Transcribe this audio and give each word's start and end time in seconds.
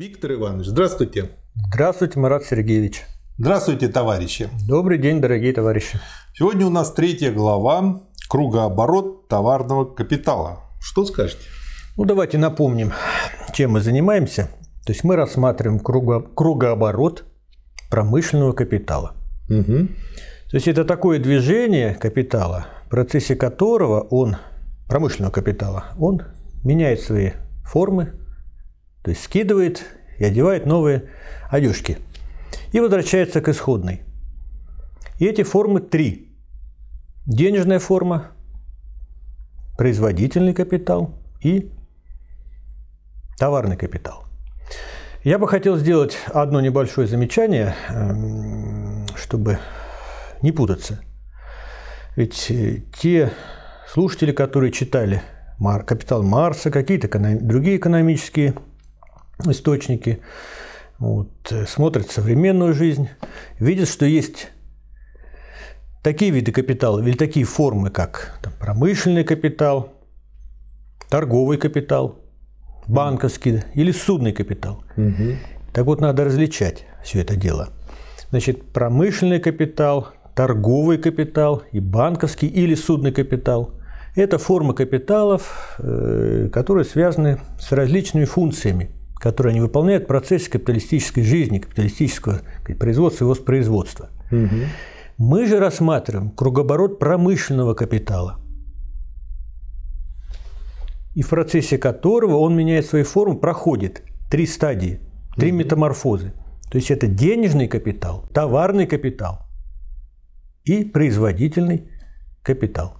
Виктор 0.00 0.32
Иванович, 0.32 0.68
здравствуйте. 0.68 1.28
Здравствуйте, 1.74 2.18
Марат 2.18 2.44
Сергеевич. 2.44 3.02
Здравствуйте, 3.36 3.86
товарищи. 3.88 4.48
Добрый 4.66 4.96
день, 4.96 5.20
дорогие 5.20 5.52
товарищи. 5.52 6.00
Сегодня 6.32 6.66
у 6.66 6.70
нас 6.70 6.90
третья 6.90 7.30
глава 7.30 8.00
«Кругооборот 8.26 9.28
товарного 9.28 9.84
капитала». 9.84 10.60
Что 10.80 11.04
скажете? 11.04 11.42
Ну, 11.98 12.06
давайте 12.06 12.38
напомним, 12.38 12.94
чем 13.52 13.72
мы 13.72 13.82
занимаемся. 13.82 14.48
То 14.86 14.92
есть 14.92 15.04
мы 15.04 15.16
рассматриваем 15.16 15.82
круго- 15.82 16.32
кругооборот 16.34 17.24
промышленного 17.90 18.52
капитала. 18.52 19.16
Угу. 19.50 19.88
То 20.50 20.56
есть 20.56 20.66
это 20.66 20.86
такое 20.86 21.18
движение 21.18 21.92
капитала, 21.92 22.68
в 22.86 22.88
процессе 22.88 23.36
которого 23.36 24.00
он, 24.00 24.38
промышленного 24.88 25.30
капитала, 25.30 25.88
он 25.98 26.22
меняет 26.64 27.02
свои 27.02 27.32
формы, 27.64 28.14
то 29.02 29.10
есть 29.10 29.22
скидывает 29.24 29.84
и 30.18 30.24
одевает 30.24 30.66
новые 30.66 31.10
одежки. 31.48 31.98
И 32.72 32.80
возвращается 32.80 33.40
к 33.40 33.48
исходной. 33.48 34.02
И 35.18 35.26
эти 35.26 35.42
формы 35.42 35.80
три. 35.80 36.36
Денежная 37.26 37.78
форма, 37.78 38.32
производительный 39.76 40.54
капитал 40.54 41.18
и 41.42 41.70
товарный 43.38 43.76
капитал. 43.76 44.24
Я 45.22 45.38
бы 45.38 45.46
хотел 45.48 45.76
сделать 45.76 46.16
одно 46.32 46.60
небольшое 46.60 47.06
замечание, 47.06 47.74
эм, 47.90 49.06
чтобы 49.16 49.58
не 50.40 50.50
путаться. 50.50 51.00
Ведь 52.16 52.50
э, 52.50 52.82
те 52.98 53.30
слушатели, 53.86 54.32
которые 54.32 54.72
читали 54.72 55.22
«Капитал 55.86 56.22
Марса», 56.22 56.70
какие-то 56.70 57.08
другие 57.38 57.76
экономические 57.76 58.54
источники, 59.46 60.20
вот, 60.98 61.30
э, 61.50 61.66
смотрят 61.66 62.10
современную 62.10 62.74
жизнь, 62.74 63.08
видят, 63.58 63.88
что 63.88 64.06
есть 64.06 64.50
такие 66.02 66.30
виды 66.30 66.52
капитала 66.52 67.00
или 67.00 67.16
такие 67.16 67.46
формы, 67.46 67.90
как 67.90 68.38
там, 68.42 68.52
промышленный 68.58 69.24
капитал, 69.24 69.92
торговый 71.08 71.58
капитал, 71.58 72.18
банковский 72.86 73.62
или 73.74 73.92
судный 73.92 74.32
капитал. 74.32 74.84
Угу. 74.96 75.36
Так 75.72 75.86
вот, 75.86 76.00
надо 76.00 76.24
различать 76.24 76.84
все 77.04 77.20
это 77.20 77.36
дело. 77.36 77.70
Значит, 78.30 78.72
промышленный 78.72 79.40
капитал, 79.40 80.08
торговый 80.34 80.98
капитал 80.98 81.62
и 81.72 81.80
банковский 81.80 82.46
или 82.46 82.74
судный 82.74 83.12
капитал– 83.12 83.74
это 84.16 84.38
формы 84.38 84.74
капиталов, 84.74 85.76
э, 85.78 86.48
которые 86.52 86.84
связаны 86.84 87.38
с 87.58 87.70
различными 87.72 88.24
функциями, 88.24 88.90
которые 89.20 89.52
они 89.52 89.60
выполняют 89.60 90.04
в 90.04 90.06
процессе 90.06 90.50
капиталистической 90.50 91.22
жизни, 91.22 91.58
капиталистического 91.58 92.40
производства 92.78 93.24
и 93.24 93.28
воспроизводства. 93.28 94.08
Угу. 94.32 94.56
Мы 95.18 95.46
же 95.46 95.58
рассматриваем 95.58 96.30
кругооборот 96.30 96.98
промышленного 96.98 97.74
капитала, 97.74 98.40
и 101.14 101.22
в 101.22 101.28
процессе 101.28 101.76
которого 101.76 102.36
он 102.36 102.56
меняет 102.56 102.86
свои 102.86 103.02
формы, 103.02 103.36
проходит 103.38 104.02
три 104.30 104.46
стадии, 104.46 105.00
три 105.36 105.52
метаморфозы. 105.52 106.32
То 106.70 106.76
есть 106.76 106.90
это 106.90 107.06
денежный 107.06 107.68
капитал, 107.68 108.26
товарный 108.32 108.86
капитал 108.86 109.40
и 110.64 110.84
производительный 110.84 111.90
капитал. 112.42 112.96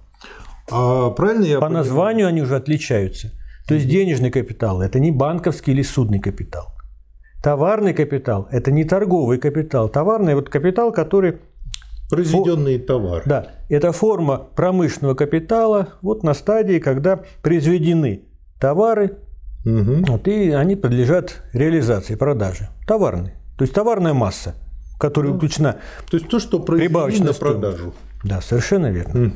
А 0.69 1.09
правильно 1.11 1.45
я 1.45 1.55
По 1.55 1.67
понимаю? 1.67 1.85
названию 1.85 2.27
они 2.27 2.41
уже 2.41 2.55
отличаются. 2.57 3.31
То 3.67 3.75
есть 3.75 3.87
денежный 3.87 4.31
капитал– 4.31 4.81
это 4.83 4.99
не 4.99 5.11
банковский 5.11 5.71
или 5.71 5.81
судный 5.81 6.19
капитал. 6.19 6.73
Товарный 7.43 7.93
капитал– 7.93 8.47
это 8.51 8.71
не 8.71 8.83
торговый 8.83 9.37
капитал. 9.37 9.89
Товарный– 9.89 10.35
вот 10.35 10.49
капитал, 10.49 10.91
который 10.91 11.39
Произведенные 12.09 12.77
товары. 12.77 13.23
Да, 13.25 13.47
это 13.69 13.93
форма 13.93 14.37
промышленного 14.37 15.15
капитала 15.15 15.93
вот 16.01 16.23
на 16.23 16.33
стадии, 16.33 16.79
когда 16.79 17.21
произведены 17.41 18.23
товары, 18.59 19.17
Угу. 19.63 20.05
вот, 20.07 20.27
и 20.27 20.49
они 20.51 20.75
подлежат 20.75 21.43
реализации, 21.53 22.15
продаже. 22.15 22.69
Товарный. 22.87 23.33
То 23.57 23.63
есть 23.63 23.73
товарная 23.73 24.13
масса, 24.13 24.55
в 24.95 24.97
которую 24.97 25.37
включена. 25.37 25.77
То 26.09 26.17
есть 26.17 26.29
то, 26.29 26.39
что 26.39 26.59
произведено 26.59 27.25
на 27.25 27.33
продажу. 27.33 27.93
Да, 28.23 28.41
совершенно 28.41 28.91
верно. 28.91 29.31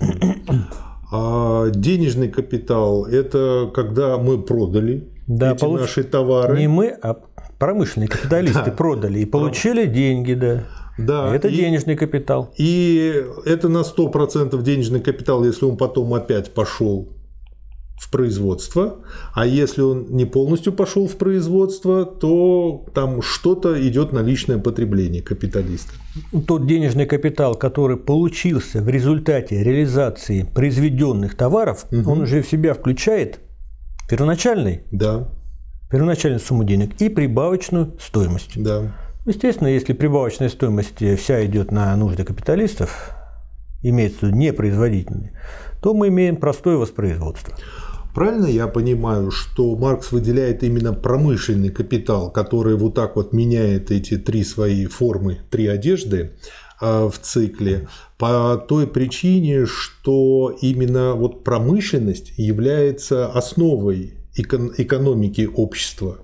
А 1.17 1.69
денежный 1.69 2.27
капитал– 2.29 3.05
это 3.07 3.71
когда 3.73 4.17
мы 4.17 4.41
продали 4.41 5.07
Да, 5.27 5.53
эти 5.53 5.61
получ- 5.63 5.79
наши 5.81 6.03
товары. 6.03 6.57
Не 6.57 6.67
мы, 6.67 6.87
а 7.01 7.15
промышленные 7.57 8.09
капиталисты 8.09 8.63
Да. 8.65 8.71
продали 8.71 9.19
и 9.19 9.25
получили 9.25 9.85
деньги, 9.85 10.33
да. 10.33 10.63
Да, 10.97 11.33
это 11.33 11.47
и- 11.47 11.55
денежный 11.55 11.95
капитал. 11.95 12.53
И 12.57 13.23
это 13.45 13.69
на 13.69 13.83
100% 13.83 14.61
денежный 14.61 14.99
капитал, 14.99 15.43
если 15.45 15.65
он 15.65 15.77
потом 15.77 16.13
опять 16.13 16.53
пошел 16.53 17.07
в 17.97 18.11
производство. 18.11 18.97
А 19.33 19.45
если 19.45 19.81
он 19.81 20.07
не 20.09 20.25
полностью 20.25 20.73
пошел 20.73 21.07
в 21.07 21.16
производство, 21.16 22.06
то 22.06 22.85
там 22.94 23.22
что-то 23.22 23.88
идет 23.88 24.11
на 24.11 24.19
личное 24.19 24.57
потребление 24.57 25.22
капиталиста. 25.22 25.94
Тот 26.45 26.67
денежный 26.67 27.06
капитал, 27.06 27.56
который 27.56 27.97
получился 27.97 28.81
в 28.81 28.89
результате 28.89 29.63
реализации 29.63 30.44
произведенных 30.44 31.35
товаров, 31.35 31.85
он 31.91 32.22
уже 32.22 32.41
в 32.41 32.47
себя 32.47 32.73
включает 32.73 33.39
первоначальный 34.09 34.83
Да, 34.91 35.29
первоначальную 35.89 36.39
сумму 36.39 36.63
денег 36.63 37.01
и 37.01 37.09
прибавочную 37.09 37.94
стоимость. 38.00 38.51
да. 38.56 38.95
Естественно, 39.25 39.69
если 39.69 39.94
прибавочная 39.94 40.50
стоимость 40.50 40.97
вся 41.19 41.44
идет 41.47 41.72
на 41.72 41.95
нужды 41.95 42.23
капиталистов, 42.23 43.09
имеется 43.81 44.19
в 44.19 44.23
виду 44.23 44.35
непроизводительные, 44.35 45.31
то 45.81 45.95
мы 45.95 46.09
имеем 46.09 46.35
простое 46.35 46.77
воспроизводство. 46.77 47.56
Правильно 48.15 48.45
я 48.45 48.67
понимаю, 48.67 49.29
что 49.29 49.75
Маркс 49.75 50.13
выделяет 50.13 50.63
именно 50.63 50.93
промышленный 50.93 51.69
капитал, 51.69 52.31
который 52.31 52.77
вот 52.77 52.95
так 52.95 53.17
вот 53.17 53.33
меняет 53.33 53.91
эти 53.91 54.17
три 54.17 54.45
свои 54.45 54.85
формы, 54.85 55.39
три 55.51 55.67
одежды 55.67 56.31
э, 56.81 57.09
в 57.09 57.19
цикле, 57.21 57.89
по 58.17 58.55
той 58.55 58.87
причине, 58.87 59.65
что 59.65 60.57
именно 60.61 61.13
вот 61.15 61.43
промышленность 61.43 62.31
является 62.37 63.27
основой 63.27 64.13
экон- 64.37 64.73
экономики 64.77 65.49
общества. 65.53 66.19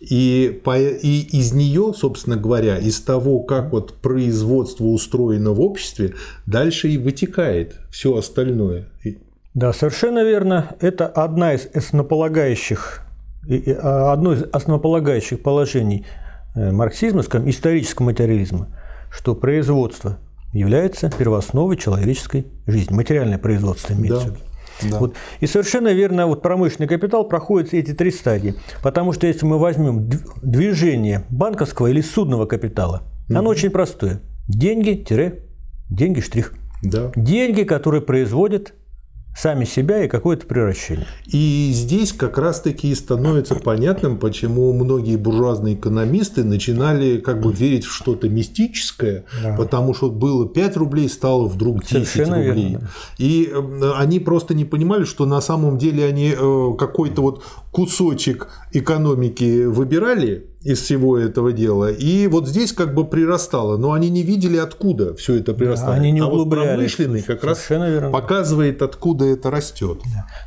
И, 0.00 0.60
по- 0.64 0.76
и 0.76 1.20
из 1.20 1.52
нее, 1.52 1.94
собственно 1.96 2.36
говоря, 2.36 2.78
из 2.78 3.00
того, 3.00 3.44
как 3.44 3.70
вот 3.70 3.94
производство 3.94 4.86
устроено 4.86 5.52
в 5.52 5.60
обществе, 5.60 6.14
дальше 6.46 6.88
и 6.88 6.98
вытекает 6.98 7.76
все 7.92 8.16
остальное. 8.16 8.88
Да, 9.58 9.72
совершенно 9.72 10.22
верно. 10.22 10.76
Это 10.80 11.08
одна 11.08 11.54
из 11.54 11.66
основополагающих, 11.74 13.02
а, 13.82 14.12
одно 14.12 14.32
из 14.34 14.44
основополагающих 14.52 15.42
положений 15.42 16.06
э, 16.54 16.70
марксизма, 16.70 17.22
скажем, 17.22 17.50
исторического 17.50 18.06
материализма, 18.06 18.68
что 19.10 19.34
производство 19.34 20.18
является 20.52 21.10
первоосновой 21.10 21.76
человеческой 21.76 22.46
жизни. 22.68 22.94
Материальное 22.94 23.38
производство 23.38 23.94
имеется 23.94 24.28
Да. 24.28 24.32
в 24.32 24.36
виду. 24.36 24.92
Да. 24.92 24.98
Вот. 25.00 25.14
И 25.40 25.46
совершенно 25.48 25.92
верно, 25.92 26.28
вот 26.28 26.40
промышленный 26.40 26.86
капитал 26.86 27.24
проходит 27.28 27.74
эти 27.74 27.92
три 27.92 28.12
стадии. 28.12 28.54
Потому 28.80 29.12
что 29.12 29.26
если 29.26 29.44
мы 29.44 29.58
возьмем 29.58 30.08
дв- 30.08 30.38
движение 30.40 31.24
банковского 31.30 31.88
или 31.88 32.00
судного 32.00 32.46
капитала, 32.46 33.02
оно 33.28 33.50
очень 33.50 33.70
простое. 33.70 34.20
Деньги-деньги 34.46 36.20
штрих. 36.20 36.54
Да. 36.80 37.10
Деньги, 37.16 37.64
которые 37.64 38.02
производят 38.02 38.72
сами 39.36 39.64
себя 39.64 40.04
и 40.04 40.08
какое-то 40.08 40.46
превращение. 40.46 41.06
И 41.26 41.70
здесь 41.72 42.12
как 42.12 42.38
раз-таки 42.38 42.92
становится 42.94 43.54
понятным, 43.54 44.18
почему 44.18 44.72
многие 44.72 45.14
буржуазные 45.16 45.74
экономисты 45.76 46.42
начинали 46.42 47.18
как 47.18 47.40
бы 47.40 47.52
верить 47.52 47.84
в 47.84 47.92
что-то 47.94 48.28
мистическое, 48.28 49.24
Да. 49.42 49.54
потому 49.56 49.94
что 49.94 50.10
было 50.10 50.48
5 50.48 50.76
рублей, 50.76 51.08
стало 51.08 51.46
вдруг 51.46 51.82
10 51.84 52.08
Совершенно 52.08 52.36
рублей. 52.44 52.68
верно, 52.70 52.78
да. 52.80 52.88
И 53.24 53.48
э, 53.52 53.92
они 53.96 54.18
просто 54.18 54.54
не 54.54 54.64
понимали, 54.64 55.04
что 55.04 55.24
на 55.24 55.40
самом 55.40 55.78
деле 55.78 56.04
они 56.04 56.34
э, 56.36 56.70
какой-то 56.76 57.22
вот 57.22 57.44
кусочек 57.70 58.48
экономики 58.72 59.64
выбирали 59.66 60.46
из 60.62 60.80
всего 60.80 61.16
этого 61.18 61.52
дела, 61.52 61.90
и 61.90 62.26
вот 62.26 62.48
здесь 62.48 62.72
как 62.72 62.94
бы 62.94 63.06
прирастало, 63.06 63.76
но 63.76 63.92
они 63.92 64.10
не 64.10 64.22
видели, 64.22 64.56
откуда 64.56 65.14
все 65.14 65.36
это 65.36 65.54
прирастало. 65.54 65.94
они 65.94 66.10
не 66.10 66.20
а 66.20 66.26
вот 66.26 66.50
промышленный 66.50 67.22
как 67.22 67.44
раз 67.44 67.58
Совершенно 67.58 67.90
верно. 67.90 68.10
показывает, 68.10 68.82
откуда 68.82 69.24
это 69.26 69.50
растет. 69.50 70.00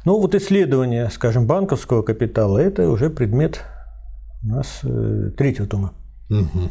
Ну 0.06 0.20
вот 0.20 0.36
исследование, 0.36 1.10
скажем, 1.12 1.48
банковского 1.48 2.02
капитала, 2.02 2.58
это 2.58 2.90
уже 2.90 3.10
предмет 3.10 3.62
у 4.44 4.48
нас 4.48 4.80
э, 4.84 5.32
третьего 5.38 5.68
тома. 5.68 5.94
Мгм. 6.30 6.70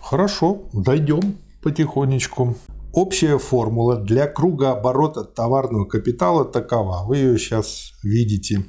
Хорошо, 0.00 0.62
дойдем 0.72 1.36
потихонечку. 1.62 2.56
Общая 2.92 3.38
формула 3.38 3.96
для 3.96 4.26
круга 4.26 4.72
оборота 4.72 5.24
товарного 5.24 5.84
капитала 5.84 6.44
такова. 6.44 7.04
Вы 7.06 7.18
ее 7.18 7.38
сейчас 7.38 7.92
видите. 8.02 8.64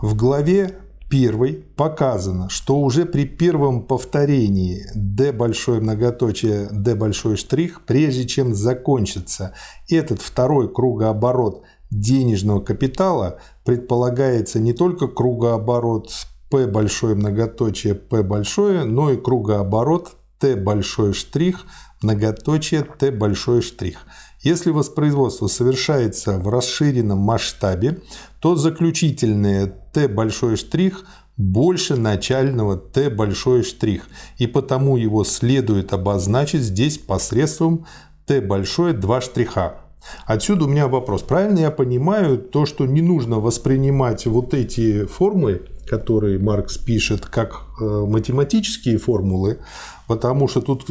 В 0.00 0.14
главе 0.14 0.78
первой 1.14 1.64
показано, 1.76 2.50
что 2.50 2.80
уже 2.80 3.06
при 3.06 3.24
первом 3.24 3.84
повторении 3.84 4.84
d 4.96 5.30
большое 5.30 5.80
многоточие 5.80 6.66
d 6.72 6.96
большой 6.96 7.36
штрих, 7.36 7.82
прежде 7.86 8.26
чем 8.26 8.52
закончится 8.52 9.54
этот 9.88 10.20
второй 10.20 10.68
кругооборот 10.74 11.62
денежного 11.88 12.58
капитала, 12.58 13.38
предполагается 13.64 14.58
не 14.58 14.72
только 14.72 15.06
кругооборот 15.06 16.10
p 16.50 16.66
большое 16.66 17.14
многоточие 17.14 17.94
p 17.94 18.24
большое, 18.24 18.82
но 18.82 19.12
и 19.12 19.16
кругооборот 19.16 20.16
t 20.40 20.56
большой 20.56 21.12
штрих 21.12 21.64
многоточие 22.02 22.82
t 22.82 23.10
большой 23.10 23.62
штрих. 23.62 24.06
Если 24.42 24.70
воспроизводство 24.70 25.46
совершается 25.46 26.38
в 26.38 26.48
расширенном 26.48 27.18
масштабе, 27.18 28.02
то 28.40 28.56
заключительное 28.56 29.66
t 29.92 30.06
большой 30.08 30.56
штрих 30.56 31.04
больше 31.36 31.96
начального 31.96 32.76
t 32.76 33.10
большой 33.10 33.64
штрих, 33.64 34.06
и 34.38 34.46
потому 34.46 34.96
его 34.96 35.24
следует 35.24 35.92
обозначить 35.92 36.62
здесь 36.62 36.98
посредством 36.98 37.86
t 38.26 38.40
большое 38.40 38.92
2 38.94 39.20
штриха. 39.20 39.80
Отсюда 40.26 40.64
у 40.64 40.68
меня 40.68 40.86
вопрос. 40.86 41.22
Правильно 41.22 41.60
я 41.60 41.70
понимаю 41.70 42.38
то, 42.38 42.66
что 42.66 42.86
не 42.86 43.00
нужно 43.00 43.40
воспринимать 43.40 44.26
вот 44.26 44.52
эти 44.54 45.06
формы, 45.06 45.62
которые 45.86 46.38
Маркс 46.38 46.78
пишет, 46.78 47.26
как 47.26 47.62
э, 47.80 47.84
математические 47.84 48.98
формулы, 48.98 49.58
Потому 50.06 50.48
что 50.48 50.60
тут 50.60 50.84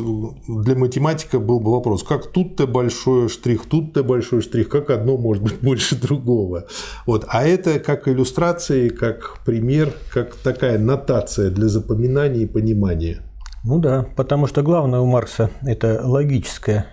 для 0.48 0.76
математика 0.76 1.40
был 1.40 1.60
бы 1.60 1.72
вопрос, 1.72 2.04
как 2.04 2.32
тут-то 2.32 2.66
большой 2.66 3.30
штрих, 3.30 3.68
тут-то 3.68 4.04
большой 4.04 4.42
штрих, 4.42 4.70
как 4.70 4.90
одно 4.90 5.18
может 5.18 5.44
быть 5.44 5.60
больше 5.62 5.96
другого. 5.96 6.66
Вот. 7.06 7.26
А 7.28 7.46
это 7.46 7.80
как 7.80 8.08
иллюстрации, 8.08 8.90
как 8.90 9.40
пример, 9.46 9.94
как 10.12 10.36
такая 10.36 10.80
нотация 10.80 11.52
для 11.52 11.68
запоминания 11.68 12.42
и 12.42 12.48
понимания. 12.48 13.22
Ну 13.64 13.80
да, 13.80 14.08
потому 14.16 14.48
что 14.48 14.64
главное 14.64 15.00
у 15.00 15.06
Маркса– 15.06 15.52
это 15.62 16.02
логическое 16.04 16.88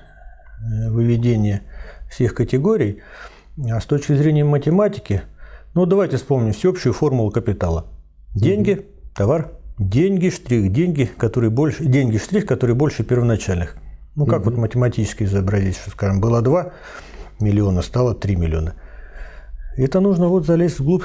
э, 0.61 0.91
выведение 0.91 1.63
всех 2.11 2.35
категорий. 2.35 3.03
А 3.71 3.81
с 3.81 3.87
точки 3.87 4.15
зрения 4.15 4.45
математики, 4.45 5.23
ну 5.75 5.87
давайте 5.87 6.17
вспомним 6.17 6.53
всеобщую 6.53 6.93
формулу 6.93 7.31
капитала. 7.31 7.87
Деньги, 8.35 8.87
товар, 9.17 9.53
деньги, 9.81 10.29
штрих, 10.29 10.71
деньги, 10.73 11.11
которые 11.17 11.51
больше, 11.51 11.85
деньги, 11.87 12.19
штрих, 12.19 12.47
которые 12.47 12.77
больше 12.77 13.03
первоначальных. 13.03 13.77
Ну, 14.15 14.27
как 14.27 14.43
угу. 14.43 14.51
вот 14.51 14.59
математически 14.59 15.25
изобразить, 15.25 15.77
что, 15.77 15.91
скажем, 15.91 16.21
было 16.21 16.43
2 16.43 16.73
миллиона, 17.41 17.81
стало 17.83 18.15
3 18.15 18.37
миллиона. 18.37 18.75
Это 19.77 20.01
нужно 20.01 20.29
вот 20.29 20.47
залезть 20.47 20.81
вглубь 20.81 21.05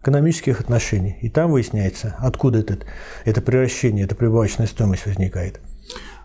экономических 0.00 0.60
отношений. 0.60 1.18
И 1.20 1.28
там 1.28 1.50
выясняется, 1.50 2.16
откуда 2.18 2.60
этот, 2.60 2.86
это 3.24 3.42
превращение, 3.42 4.06
эта 4.06 4.14
прибавочная 4.14 4.66
стоимость 4.66 5.04
возникает. 5.04 5.60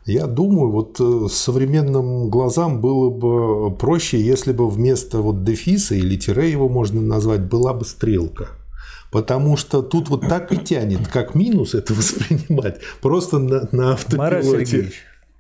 Я 0.06 0.27
думаю, 0.27 0.71
вот 0.71 1.00
э, 1.00 1.27
современным 1.30 2.30
глазам 2.30 2.80
было 2.80 3.09
бы 3.09 3.75
проще, 3.75 4.19
если 4.19 4.51
бы 4.53 4.69
вместо 4.69 5.19
вот 5.19 5.44
дефиса 5.44 5.95
или 5.95 6.15
тире 6.15 6.50
его 6.50 6.69
можно 6.69 7.01
назвать, 7.01 7.42
была 7.42 7.74
бы 7.74 7.86
стрелка. 7.86 8.48
Потому 9.11 9.57
что 9.57 9.81
тут 9.81 10.09
вот 10.09 10.27
так 10.27 10.53
и 10.53 10.57
тянет, 10.57 11.07
как 11.07 11.35
минус 11.35 11.75
это 11.75 11.93
воспринимать, 11.93 12.79
просто 13.01 13.39
на, 13.39 13.67
на 13.71 13.93
автопилоте. 13.93 14.91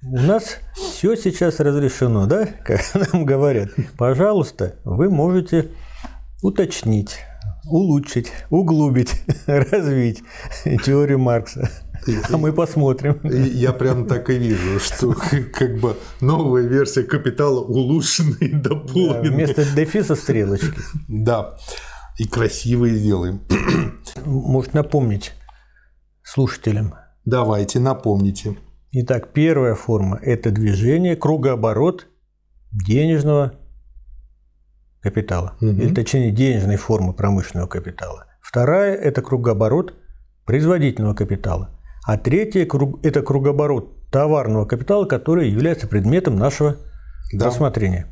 У 0.03 0.17
нас 0.17 0.57
все 0.75 1.15
сейчас 1.15 1.59
разрешено, 1.59 2.25
да, 2.25 2.45
как 2.65 2.81
нам 2.95 3.25
говорят. 3.25 3.69
Пожалуйста, 3.97 4.75
вы 4.83 5.09
можете 5.09 5.69
уточнить, 6.41 7.19
улучшить, 7.65 8.31
углубить, 8.49 9.21
развить 9.45 10.21
теорию 10.83 11.19
Маркса. 11.19 11.69
А 12.29 12.37
мы 12.37 12.51
посмотрим. 12.51 13.19
Я 13.23 13.73
прям 13.73 14.07
так 14.07 14.31
и 14.31 14.39
вижу, 14.39 14.79
что 14.79 15.13
как 15.13 15.79
бы 15.79 15.95
новая 16.19 16.63
версия 16.63 17.03
капитала 17.03 17.59
улучшенная 17.59 18.37
и 18.39 18.53
дополненная. 18.53 19.21
Да, 19.21 19.29
вместо 19.29 19.65
дефиса 19.75 20.15
стрелочки. 20.15 20.73
Да 21.07 21.57
и 22.21 22.27
красивые 22.27 22.97
сделаем. 22.97 23.41
Может 24.25 24.75
напомнить 24.75 25.31
слушателям? 26.21 26.93
Давайте, 27.25 27.79
напомните. 27.79 28.57
Итак, 28.91 29.33
первая 29.33 29.73
форма– 29.73 30.19
это 30.21 30.51
движение, 30.51 31.15
кругооборот 31.15 32.05
денежного 32.71 33.53
капитала. 35.01 35.55
Угу. 35.61 35.69
Или 35.71 35.93
точнее 35.95 36.31
денежной 36.31 36.75
формы 36.75 37.13
промышленного 37.13 37.67
капитала. 37.67 38.27
Вторая– 38.39 38.93
это 38.97 39.23
кругооборот 39.23 39.95
производительного 40.45 41.15
капитала. 41.15 41.71
А 42.05 42.19
третья– 42.19 42.67
это 43.03 43.21
кругооборот 43.23 44.11
товарного 44.11 44.65
капитала, 44.65 45.05
который 45.05 45.49
является 45.49 45.87
предметом 45.87 46.35
нашего 46.35 46.77
да. 47.33 47.47
рассмотрения. 47.47 48.05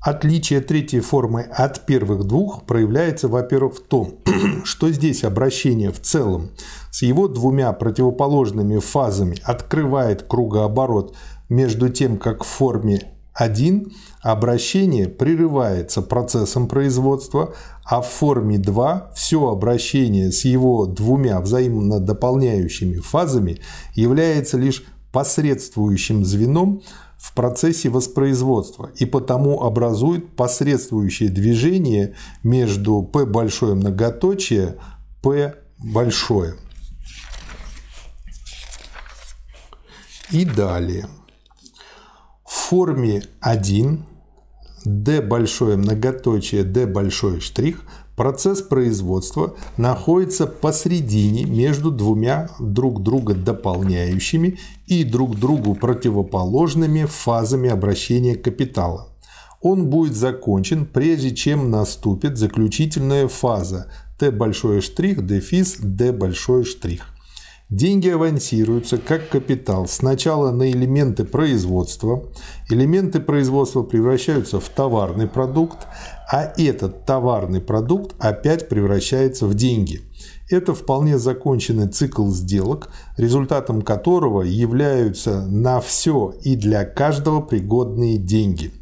Отличие 0.00 0.60
третьей 0.60 1.00
формы 1.00 1.42
от 1.42 1.84
первых 1.84 2.24
двух 2.24 2.64
проявляется, 2.64 3.28
во-первых, 3.28 3.76
в 3.76 3.82
том, 3.82 4.14
что 4.64 4.90
здесь 4.90 5.24
обращение 5.24 5.92
в 5.92 6.00
целом 6.00 6.50
с 6.90 7.02
его 7.02 7.28
двумя 7.28 7.70
противоположными 7.72 8.78
фазами 8.78 9.36
открывает 9.42 10.22
кругооборот 10.22 11.14
между 11.50 11.90
тем, 11.90 12.16
как 12.16 12.44
в 12.44 12.46
форме 12.46 13.12
1 13.34 13.92
обращение 14.22 15.06
прерывается 15.06 16.00
процессом 16.00 16.66
производства, 16.66 17.54
а 17.84 18.00
в 18.00 18.08
форме 18.08 18.56
2 18.58 19.12
все 19.14 19.48
обращение 19.50 20.32
с 20.32 20.46
его 20.46 20.86
двумя 20.86 21.40
взаимно 21.40 22.00
дополняющими 22.00 22.96
фазами 22.96 23.60
является 23.94 24.56
лишь 24.56 24.82
посредствующим 25.12 26.24
звеном 26.24 26.82
в 27.20 27.34
процессе 27.34 27.90
воспроизводства 27.90 28.90
и 28.96 29.04
потому 29.04 29.62
образует 29.62 30.34
посредствующее 30.36 31.28
движение 31.28 32.14
между 32.42 33.02
P 33.02 33.26
большое 33.26 33.74
многоточие 33.74 34.78
P 35.22 35.54
большое. 35.76 36.56
И 40.30 40.46
далее. 40.46 41.08
В 42.46 42.52
форме 42.52 43.24
1 43.40 44.06
D 44.86 45.20
большое 45.20 45.76
многоточие 45.76 46.64
D 46.64 46.86
большой 46.86 47.40
штрих 47.40 47.82
Процесс 48.20 48.60
производства 48.60 49.56
находится 49.78 50.46
посредине 50.46 51.44
между 51.44 51.90
двумя 51.90 52.50
друг 52.60 53.02
друга 53.02 53.32
дополняющими 53.32 54.58
и 54.86 55.04
друг 55.04 55.38
другу 55.38 55.74
противоположными 55.74 57.06
фазами 57.06 57.70
обращения 57.70 58.34
капитала. 58.34 59.08
Он 59.62 59.86
будет 59.86 60.14
закончен, 60.14 60.84
прежде 60.84 61.34
чем 61.34 61.70
наступит 61.70 62.36
заключительная 62.36 63.26
фаза 63.26 63.90
Т 64.18 64.30
большой 64.30 64.82
штрих, 64.82 65.26
дефис, 65.26 65.78
Д 65.78 66.12
большой 66.12 66.66
штрих. 66.66 67.06
Деньги 67.70 68.08
авансируются 68.08 68.98
как 68.98 69.28
капитал 69.28 69.86
сначала 69.86 70.50
на 70.50 70.68
элементы 70.72 71.24
производства. 71.24 72.24
Элементы 72.68 73.20
производства 73.20 73.84
превращаются 73.84 74.58
в 74.58 74.68
товарный 74.68 75.28
продукт, 75.28 75.86
а 76.28 76.52
этот 76.56 77.06
товарный 77.06 77.60
продукт 77.60 78.16
опять 78.18 78.68
превращается 78.68 79.46
в 79.46 79.54
деньги. 79.54 80.00
Это 80.50 80.74
вполне 80.74 81.16
законченный 81.16 81.86
цикл 81.86 82.26
сделок, 82.30 82.90
результатом 83.16 83.82
которого 83.82 84.42
являются 84.42 85.46
на 85.46 85.80
все 85.80 86.34
и 86.42 86.56
для 86.56 86.84
каждого 86.84 87.40
пригодные 87.40 88.18
деньги. 88.18 88.72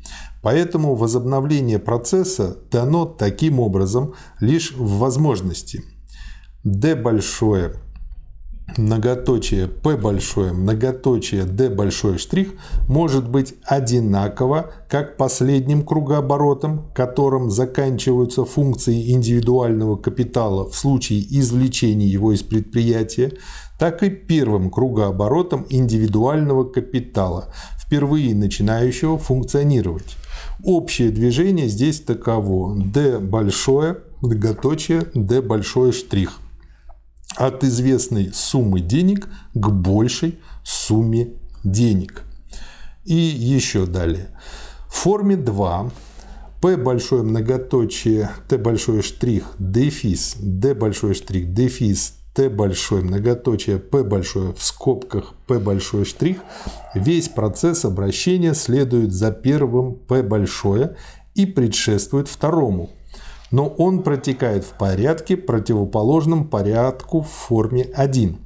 Поэтому 0.41 0.95
возобновление 0.95 1.79
процесса 1.79 2.57
дано 2.71 3.05
таким 3.05 3.61
образом 3.61 4.15
лишь 4.41 4.73
в 4.75 4.97
возможности. 4.97 5.85
D 6.65 6.95
большое 6.95 7.75
многоточие 8.77 9.67
P 9.67 9.97
большое, 9.97 10.53
многоточие 10.53 11.45
D 11.45 11.71
большой 11.71 12.19
штрих 12.19 12.55
может 12.87 13.29
быть 13.29 13.55
одинаково 13.65 14.71
как 14.89 15.17
последним 15.17 15.85
кругооборотом, 15.85 16.91
которым 16.95 17.51
заканчиваются 17.51 18.45
функции 18.45 19.13
индивидуального 19.13 19.97
капитала 19.97 20.69
в 20.69 20.77
случае 20.77 21.21
извлечения 21.21 22.07
его 22.07 22.33
из 22.33 22.43
предприятия, 22.43 23.33
так 23.79 24.03
и 24.03 24.11
первым 24.11 24.71
кругооборотом 24.71 25.67
индивидуального 25.71 26.65
капитала, 26.65 27.53
впервые 27.79 28.35
начинающего 28.35 29.19
функционировать. 29.19 30.17
Общее 30.65 31.11
движение 31.11 31.69
здесь 31.69 32.01
таково. 32.01 32.77
D 32.77 33.19
большое, 33.19 33.99
многоточие, 34.21 35.07
D 35.15 35.41
большой 35.41 35.93
штрих– 35.93 36.41
от 37.37 37.65
известной 37.65 38.31
суммы 38.33 38.81
денег 38.81 39.29
к 39.55 39.69
большей 39.69 40.39
сумме 40.65 41.35
денег. 41.65 42.25
И 43.05 43.15
еще 43.15 43.87
далее. 43.87 44.29
В 44.89 44.95
форме 44.95 45.37
2 45.37 45.91
P 46.61 46.77
большое 46.77 47.23
многоточие, 47.23 48.31
T 48.49 48.59
большой 48.59 49.03
штрих, 49.03 49.55
дефис, 49.59 50.37
D 50.41 50.75
большой 50.75 51.15
штрих, 51.15 51.53
дефис, 51.53 52.15
Т 52.35 52.49
большой, 52.49 53.03
многоточие, 53.03 53.79
П 53.79 54.03
большое, 54.03 54.53
в 54.53 54.63
скобках 54.63 55.35
П 55.47 55.59
большой 55.59 56.05
штрих, 56.05 56.39
весь 56.95 57.29
процесс 57.29 57.85
обращения 57.85 58.55
следует 58.55 59.13
за 59.13 59.31
первым 59.31 59.95
П 59.95 60.23
большое 60.23 60.97
и 61.35 61.47
предшествует 61.47 62.27
второму. 62.27 62.91
Но 63.51 63.69
он 63.69 64.03
протекает 64.03 64.65
в 64.65 64.73
порядке, 64.75 65.37
противоположном 65.37 66.49
порядку 66.49 67.23
в 67.23 67.29
форме 67.29 67.83
1. 67.95 68.39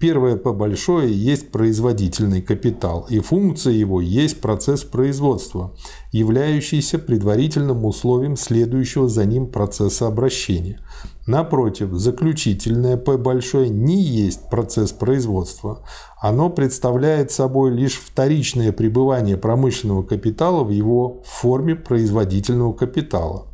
Первое 0.00 0.36
P 0.36 0.52
большое 0.54 1.12
есть 1.12 1.50
производительный 1.50 2.40
капитал, 2.40 3.06
и 3.10 3.20
функция 3.20 3.74
его 3.74 4.00
есть 4.00 4.40
процесс 4.40 4.82
производства, 4.82 5.74
являющийся 6.10 6.98
предварительным 6.98 7.84
условием 7.84 8.38
следующего 8.38 9.10
за 9.10 9.26
ним 9.26 9.46
процесса 9.48 10.06
обращения. 10.06 10.80
Напротив, 11.26 11.90
заключительное 11.92 12.96
P 12.96 13.18
большое 13.18 13.68
не 13.68 14.00
есть 14.00 14.48
процесс 14.48 14.92
производства. 14.92 15.84
Оно 16.18 16.48
представляет 16.48 17.30
собой 17.30 17.70
лишь 17.70 18.00
вторичное 18.00 18.72
пребывание 18.72 19.36
промышленного 19.36 20.02
капитала 20.02 20.64
в 20.64 20.70
его 20.70 21.22
форме 21.26 21.76
производительного 21.76 22.72
капитала. 22.72 23.49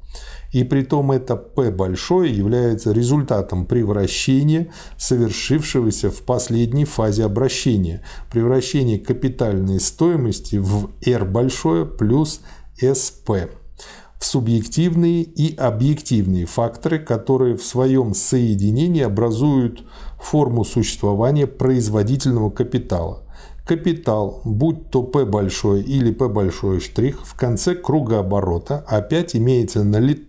И 0.56 0.64
при 0.64 0.84
том 0.84 1.12
это 1.12 1.36
P 1.36 1.70
большое 1.70 2.34
является 2.34 2.90
результатом 2.90 3.66
превращения, 3.66 4.68
совершившегося 4.96 6.10
в 6.10 6.22
последней 6.22 6.86
фазе 6.86 7.26
обращения, 7.26 8.02
превращения 8.32 8.98
капитальной 8.98 9.78
стоимости 9.78 10.56
в 10.56 10.92
R 11.04 11.26
большое 11.26 11.84
плюс 11.84 12.40
SP 12.80 13.50
в 14.18 14.24
субъективные 14.24 15.24
и 15.24 15.54
объективные 15.54 16.46
факторы, 16.46 17.00
которые 17.00 17.58
в 17.58 17.62
своем 17.62 18.14
соединении 18.14 19.02
образуют 19.02 19.84
форму 20.18 20.64
существования 20.64 21.46
производительного 21.46 22.48
капитала. 22.48 23.24
Капитал, 23.66 24.40
будь 24.44 24.90
то 24.90 25.02
P 25.02 25.26
большой 25.26 25.82
или 25.82 26.12
P 26.12 26.28
большой 26.28 26.80
штрих, 26.80 27.26
в 27.26 27.34
конце 27.34 27.74
круга 27.74 28.20
оборота 28.20 28.82
опять 28.88 29.36
имеется 29.36 29.82
лицо 29.82 30.25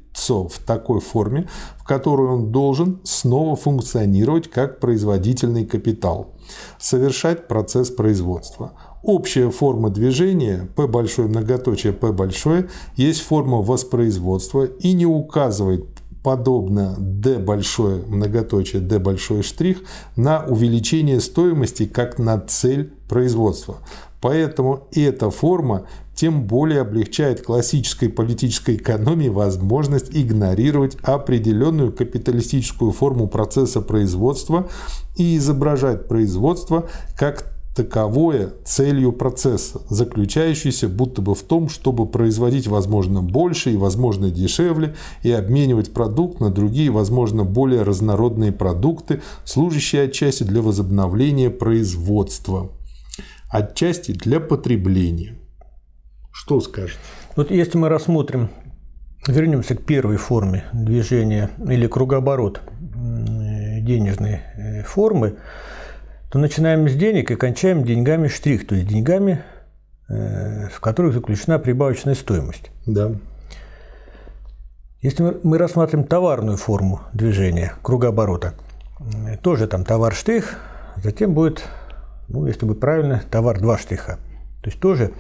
в 0.47 0.59
такой 0.59 0.99
форме, 0.99 1.47
в 1.77 1.83
которой 1.83 2.27
он 2.27 2.51
должен 2.51 2.99
снова 3.03 3.55
функционировать 3.55 4.49
как 4.49 4.79
производительный 4.79 5.65
капитал, 5.65 6.33
совершать 6.79 7.47
процесс 7.47 7.89
производства. 7.89 8.73
Общая 9.03 9.49
форма 9.51 9.89
движения 9.89 10.67
P 10.75 10.87
большое 10.87 11.27
многоточие 11.27 11.93
P 11.93 12.11
большое 12.11 12.69
есть 12.95 13.21
форма 13.21 13.61
воспроизводства 13.61 14.65
и 14.65 14.93
не 14.93 15.05
указывает 15.05 15.85
подобно 16.23 16.95
D 16.97 17.37
большое 17.37 18.03
многоточие 18.05 18.81
D 18.81 18.99
большой 18.99 19.43
штрих 19.43 19.83
на 20.17 20.43
увеличение 20.45 21.21
стоимости 21.21 21.85
как 21.85 22.19
на 22.19 22.37
цель 22.39 22.91
производства. 23.07 23.77
Поэтому 24.19 24.87
эта 24.91 25.29
форма 25.29 25.83
тем 26.17 26.47
более 26.47 26.81
облегчает 26.81 27.43
классической 27.43 28.09
политической 28.09 28.75
экономии 28.75 29.29
возможность 29.29 30.07
игнорировать 30.11 30.97
определенную 31.03 31.93
капиталистическую 31.93 32.91
форму 32.91 33.27
процесса 33.27 33.81
производства 33.81 34.67
и 35.15 35.37
изображать 35.37 36.07
производство 36.07 36.89
как 37.15 37.53
таковое 37.75 38.53
целью 38.65 39.11
процесса, 39.11 39.81
заключающейся 39.89 40.89
будто 40.89 41.21
бы 41.21 41.35
в 41.35 41.43
том, 41.43 41.69
чтобы 41.69 42.07
производить 42.07 42.65
возможно 42.65 43.21
больше 43.21 43.73
и 43.73 43.77
возможно 43.77 44.31
дешевле 44.31 44.95
и 45.21 45.29
обменивать 45.29 45.93
продукт 45.93 46.39
на 46.39 46.49
другие 46.49 46.89
возможно 46.89 47.43
более 47.43 47.83
разнородные 47.83 48.51
продукты, 48.51 49.21
служащие 49.45 50.05
отчасти 50.05 50.41
для 50.41 50.63
возобновления 50.63 51.51
производства, 51.51 52.71
отчасти 53.51 54.13
для 54.13 54.39
потребления. 54.39 55.37
Что 56.47 56.61
скажете? 56.61 56.97
Вот 57.35 57.51
если 57.51 57.77
мы 57.77 57.89
рассмотрим, 57.89 58.49
вернемся 59.27 59.75
к 59.75 59.83
первой 59.83 60.15
форме 60.15 60.63
движения 60.71 61.49
или 61.59 61.87
кругооборот 61.87 62.61
денежной 63.81 64.39
э, 64.55 64.83
формы, 64.83 65.35
то 66.31 66.39
начинаем 66.39 66.87
с 66.87 66.93
денег 66.93 67.31
и 67.31 67.35
кончаем 67.35 67.83
деньгами 67.83 68.29
штрих, 68.29 68.65
то 68.65 68.75
есть 68.75 68.87
деньгами, 68.87 69.43
э, 70.07 70.69
в 70.69 70.79
которых 70.79 71.15
заключена 71.15 71.59
прибавочная 71.59 72.15
стоимость. 72.15 72.71
Да. 72.85 73.11
Если 75.01 75.23
мы 75.43 75.57
рассматриваем 75.57 76.07
товарную 76.07 76.55
форму 76.55 77.01
движения, 77.11 77.73
кругооборота, 77.81 78.53
э, 79.01 79.35
тоже 79.35 79.67
там 79.67 79.83
товар 79.83 80.15
штрих, 80.15 80.61
затем 81.03 81.33
будет, 81.33 81.65
ну, 82.29 82.47
если 82.47 82.65
быть 82.65 82.79
правильно, 82.79 83.21
товар 83.29 83.59
два 83.59 83.77
штриха. 83.77 84.17
То 84.63 84.69
есть 84.69 84.79
тоже 84.79 85.11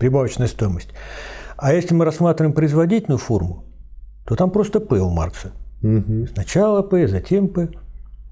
прибавочная 0.00 0.48
стоимость. 0.48 0.88
А 1.56 1.72
если 1.72 1.94
мы 1.94 2.04
рассматриваем 2.04 2.54
производительную 2.54 3.18
форму, 3.18 3.64
то 4.26 4.34
там 4.34 4.50
просто 4.50 4.80
P 4.80 4.98
у 4.98 5.10
Маркса. 5.10 5.52
Угу. 5.82 6.28
Сначала 6.32 6.82
P, 6.82 7.06
затем 7.06 7.48
P. 7.48 7.68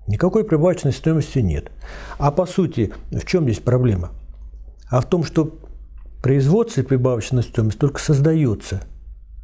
Никакой 0.07 0.45
прибавочной 0.45 0.93
стоимости 0.93 1.39
нет. 1.41 1.71
А 2.19 2.31
по 2.31 2.47
сути, 2.47 2.93
в 3.11 3.25
чем 3.27 3.45
здесь 3.45 3.61
проблема? 3.61 4.11
А 4.91 5.01
в 5.01 5.07
том, 5.07 5.23
что 5.23 5.59
производство 6.23 6.81
и 6.81 6.85
прибавочная 6.85 7.43
стоимость 7.43 7.79
только 7.79 8.01
создается. 8.01 8.81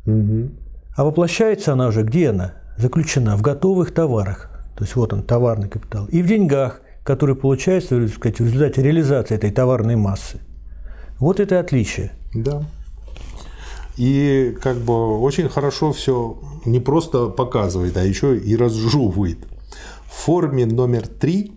Угу. 0.06 0.50
А 0.96 1.04
воплощается 1.04 1.74
она 1.74 1.88
уже, 1.88 2.02
где 2.02 2.30
она? 2.30 2.54
Заключена 2.78 3.36
в 3.36 3.42
готовых 3.42 3.92
товарах. 3.92 4.50
То 4.76 4.84
есть 4.84 4.96
вот 4.96 5.12
он, 5.12 5.22
товарный 5.22 5.68
капитал. 5.68 6.06
И 6.06 6.22
в 6.22 6.26
деньгах, 6.26 6.80
которые 7.04 7.36
получаются 7.36 8.00
так 8.00 8.14
сказать, 8.14 8.40
в 8.40 8.44
результате 8.46 8.82
реализации 8.82 9.34
этой 9.34 9.50
товарной 9.50 9.96
массы. 9.96 10.40
Вот 11.24 11.40
это 11.40 11.58
отличие. 11.58 12.12
Да. 12.34 12.68
И 13.96 14.54
как 14.60 14.76
бы 14.76 15.18
очень 15.20 15.48
хорошо 15.48 15.90
все 15.94 16.38
не 16.66 16.80
просто 16.80 17.28
показывает, 17.28 17.96
а 17.96 18.04
еще 18.04 18.36
и 18.36 18.54
разжевывает. 18.54 19.38
В 20.06 20.12
форме 20.12 20.66
номер 20.66 21.08
три 21.08 21.52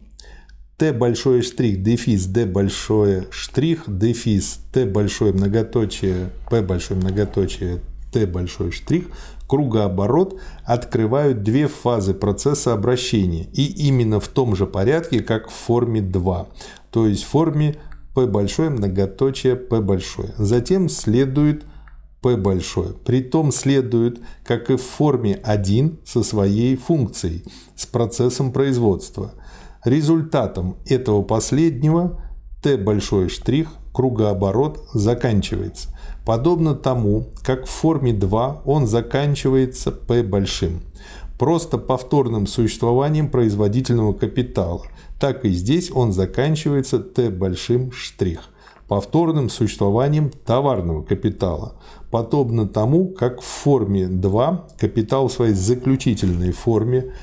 Т 0.77 0.93
большой 0.93 1.41
штрих, 1.41 1.83
дефис, 1.83 2.27
Д 2.27 2.45
большой 2.45 3.27
штрих, 3.29 3.83
дефис, 3.87 4.61
Т 4.71 4.85
большое 4.85 5.33
многоточие, 5.33 6.29
П 6.49 6.61
большое 6.61 7.01
многоточие, 7.01 7.81
Т 8.13 8.25
большой 8.25 8.71
штрих, 8.71 9.07
кругооборот 9.47 10.39
открывают 10.63 11.43
две 11.43 11.67
фазы 11.67 12.13
процесса 12.13 12.71
обращения. 12.71 13.49
И 13.51 13.65
именно 13.85 14.21
в 14.21 14.29
том 14.29 14.55
же 14.55 14.65
порядке, 14.65 15.19
как 15.19 15.49
в 15.49 15.53
форме 15.53 15.99
2. 15.99 16.47
То 16.89 17.05
есть 17.05 17.25
в 17.25 17.27
форме 17.27 17.75
P 18.17 18.25
большое, 18.25 18.71
многоточие 18.71 19.55
P 19.55 19.79
большое. 19.79 20.33
Затем 20.39 20.89
следует 20.89 21.65
P 22.23 22.35
большое. 22.35 22.93
Притом 23.05 23.51
следует, 23.51 24.19
как 24.43 24.71
и 24.71 24.75
в 24.75 24.81
форме 24.81 25.39
1 25.43 25.99
со 26.03 26.23
своей 26.23 26.77
функцией, 26.77 27.43
с 27.75 27.85
процессом 27.85 28.51
производства. 28.51 29.33
Результатом 29.85 30.77
этого 30.87 31.21
последнего 31.21 32.19
T 32.63 32.77
большой 32.77 33.29
штрих, 33.29 33.67
кругооборот, 33.93 34.83
заканчивается. 34.93 35.89
Подобно 36.25 36.73
тому, 36.73 37.27
как 37.43 37.67
в 37.67 37.69
форме 37.69 38.13
2 38.13 38.63
он 38.65 38.87
заканчивается 38.87 39.91
P 39.91 40.23
большим. 40.23 40.81
Просто 41.37 41.77
повторным 41.77 42.47
существованием 42.47 43.29
производительного 43.29 44.13
капитала– 44.13 44.83
так 45.19 45.45
и 45.45 45.49
здесь 45.49 45.91
он 45.91 46.13
заканчивается 46.13 46.99
Т 46.99 47.29
большим 47.29 47.91
штрих 47.91 48.49
повторным 48.87 49.49
существованием 49.49 50.29
товарного 50.29 51.03
капитала, 51.03 51.73
подобно 52.09 52.69
тому, 52.69 53.09
как 53.09 53.41
в 53.41 53.43
форме 53.43 54.07
2 54.07 54.67
капитал 54.79 55.27
в 55.27 55.33
своей 55.33 55.53
заключительной 55.53 56.53
форме 56.53 57.13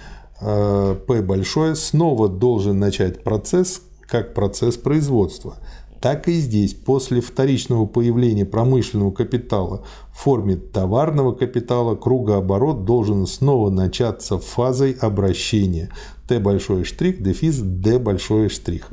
э, 0.43 0.97
P 1.07 1.23
большое 1.23 1.75
снова 1.75 2.29
должен 2.29 2.79
начать 2.79 3.25
процесс 3.25 3.81
как 4.03 4.35
процесс 4.35 4.77
производства. 4.77 5.57
Так 6.05 6.29
и 6.29 6.33
здесь, 6.33 6.75
после 6.75 7.23
вторичного 7.23 7.87
появления 7.87 8.45
промышленного 8.45 9.11
капитала 9.11 9.87
в 10.13 10.19
форме 10.19 10.55
товарного 10.55 11.33
капитала, 11.33 11.97
кругооборот 11.97 12.85
должен 12.85 13.27
снова 13.27 13.71
начаться 13.71 14.37
фазой 14.37 14.93
обращения, 14.93 15.89
Т 16.29 16.41
большой 16.41 16.85
штрих, 16.85 17.23
дефис 17.23 17.59
Д 17.59 17.99
большой 17.99 18.51
штрих. 18.51 18.91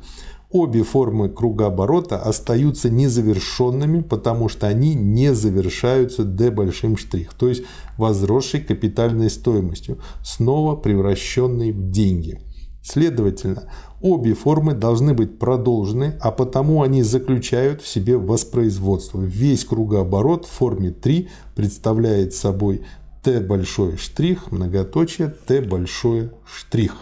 Обе 0.51 0.83
формы 0.83 1.27
кругооборота 1.27 2.17
остаются 2.17 2.89
незавершенными, 2.89 4.03
потому 4.03 4.47
что 4.47 4.67
они 4.67 4.95
не 4.95 5.33
завершаются 5.33 6.23
D 6.23 6.49
большим 6.49 6.95
штрих, 6.95 7.33
то 7.33 7.49
есть 7.49 7.65
возросшей 7.97 8.61
капитальной 8.61 9.29
стоимостью, 9.29 9.99
снова 10.23 10.77
превращенной 10.77 11.73
в 11.73 11.91
деньги. 11.91 12.39
Следовательно, 12.81 13.69
обе 14.01 14.33
формы 14.33 14.73
должны 14.73 15.13
быть 15.13 15.39
продолжены, 15.39 16.17
а 16.19 16.31
потому 16.31 16.81
они 16.81 17.03
заключают 17.03 17.81
в 17.81 17.87
себе 17.87 18.17
воспроизводство. 18.17 19.21
Весь 19.21 19.65
кругооборот 19.65 20.45
в 20.45 20.49
форме 20.49 20.91
3 20.91 21.29
представляет 21.55 22.33
собой 22.33 22.81
t 23.23 23.39
большой 23.39 23.97
штрих, 23.97 24.51
многоточие, 24.51 25.29
t 25.29 25.61
большое 25.61 26.31
штрих. 26.45 26.95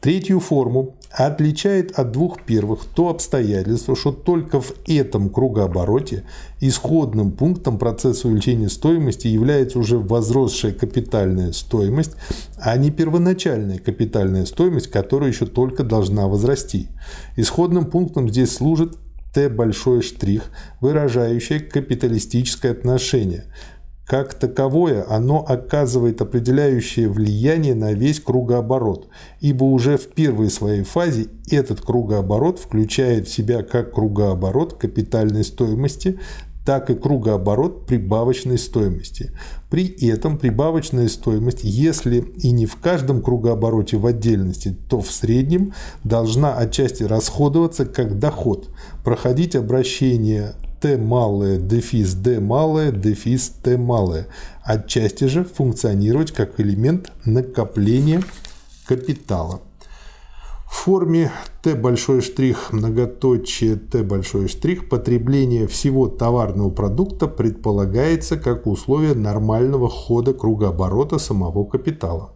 Третью 0.00 0.40
форму 0.40 0.96
отличает 1.10 1.98
от 1.98 2.12
двух 2.12 2.42
первых 2.42 2.84
то 2.84 3.08
обстоятельство, 3.08 3.96
что 3.96 4.12
только 4.12 4.60
в 4.60 4.72
этом 4.86 5.28
кругообороте 5.28 6.24
исходным 6.60 7.32
пунктом 7.32 7.78
процесса 7.78 8.28
увеличения 8.28 8.68
стоимости 8.68 9.26
является 9.26 9.78
уже 9.78 9.98
возросшая 9.98 10.72
капитальная 10.72 11.52
стоимость, 11.52 12.12
а 12.58 12.76
не 12.76 12.90
первоначальная 12.90 13.78
капитальная 13.78 14.46
стоимость, 14.46 14.88
которая 14.88 15.30
еще 15.30 15.46
только 15.46 15.82
должна 15.82 16.28
возрасти. 16.28 16.88
Исходным 17.36 17.86
пунктом 17.86 18.28
здесь 18.28 18.54
служит 18.54 18.96
Т 19.34 19.48
большой 19.48 20.02
штрих, 20.02 20.50
выражающий 20.80 21.60
капиталистическое 21.60 22.72
отношение– 22.72 23.44
как 24.10 24.34
таковое 24.34 25.06
оно 25.08 25.38
оказывает 25.46 26.20
определяющее 26.20 27.08
влияние 27.08 27.76
на 27.76 27.92
весь 27.92 28.18
кругооборот, 28.18 29.06
ибо 29.40 29.62
уже 29.62 29.98
в 29.98 30.08
первой 30.08 30.50
своей 30.50 30.82
фазе 30.82 31.28
этот 31.48 31.80
кругооборот 31.80 32.58
включает 32.58 33.28
в 33.28 33.32
себя 33.32 33.62
как 33.62 33.94
кругооборот 33.94 34.74
капитальной 34.74 35.44
стоимости, 35.44 36.18
так 36.66 36.90
и 36.90 36.96
кругооборот 36.96 37.86
прибавочной 37.86 38.58
стоимости. 38.58 39.30
При 39.70 39.86
этом 40.08 40.38
прибавочная 40.38 41.06
стоимость, 41.06 41.60
если 41.62 42.18
и 42.18 42.50
не 42.50 42.66
в 42.66 42.80
каждом 42.80 43.22
кругообороте 43.22 43.96
в 43.96 44.06
отдельности, 44.06 44.76
то 44.88 45.00
в 45.00 45.12
среднем 45.12 45.72
должна 46.02 46.56
отчасти 46.56 47.04
расходоваться 47.04 47.86
как 47.86 48.18
доход, 48.18 48.70
проходить 49.04 49.54
обращение 49.54 50.54
Т 50.80 50.96
малое, 50.96 51.58
дефис 51.58 52.14
D 52.14 52.40
малое, 52.40 52.90
дефис 52.90 53.50
Т 53.62 53.76
малое. 53.76 54.28
Отчасти 54.62 55.24
же 55.24 55.44
функционировать 55.44 56.32
как 56.32 56.58
элемент 56.58 57.12
накопления 57.26 58.22
капитала. 58.86 59.60
В 60.64 60.72
форме 60.72 61.30
Т 61.62 61.74
большой 61.74 62.22
штрих, 62.22 62.72
многоточие 62.72 63.76
Т 63.76 64.02
большой 64.02 64.48
штрих, 64.48 64.88
потребление 64.88 65.66
всего 65.66 66.08
товарного 66.08 66.70
продукта 66.70 67.26
предполагается 67.26 68.38
как 68.38 68.66
условие 68.66 69.14
нормального 69.14 69.90
хода 69.90 70.32
кругооборота 70.32 71.18
самого 71.18 71.64
капитала. 71.64 72.30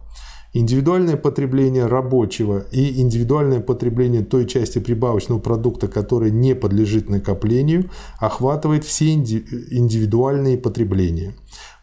Индивидуальное 0.57 1.17
потребление 1.17 1.85
рабочего 1.85 2.63
и 2.71 3.01
индивидуальное 3.01 3.59
потребление 3.59 4.23
той 4.23 4.47
части 4.47 4.79
прибавочного 4.79 5.37
продукта, 5.37 5.89
которая 5.89 6.29
не 6.29 6.55
подлежит 6.55 7.09
накоплению, 7.09 7.89
охватывает 8.21 8.85
все 8.85 9.15
индивидуальные 9.15 10.57
потребления. 10.57 11.33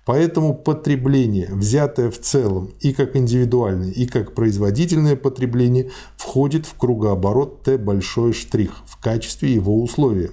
Поэтому 0.06 0.54
потребление, 0.54 1.50
взятое 1.52 2.10
в 2.10 2.18
целом 2.18 2.70
и 2.80 2.94
как 2.94 3.14
индивидуальное, 3.14 3.90
и 3.90 4.06
как 4.06 4.34
производительное 4.34 5.16
потребление, 5.16 5.90
входит 6.16 6.64
в 6.64 6.74
кругооборот 6.74 7.64
Т 7.64 7.76
большой 7.76 8.32
штрих 8.32 8.84
в 8.86 8.98
качестве 9.02 9.52
его 9.52 9.82
условия. 9.82 10.30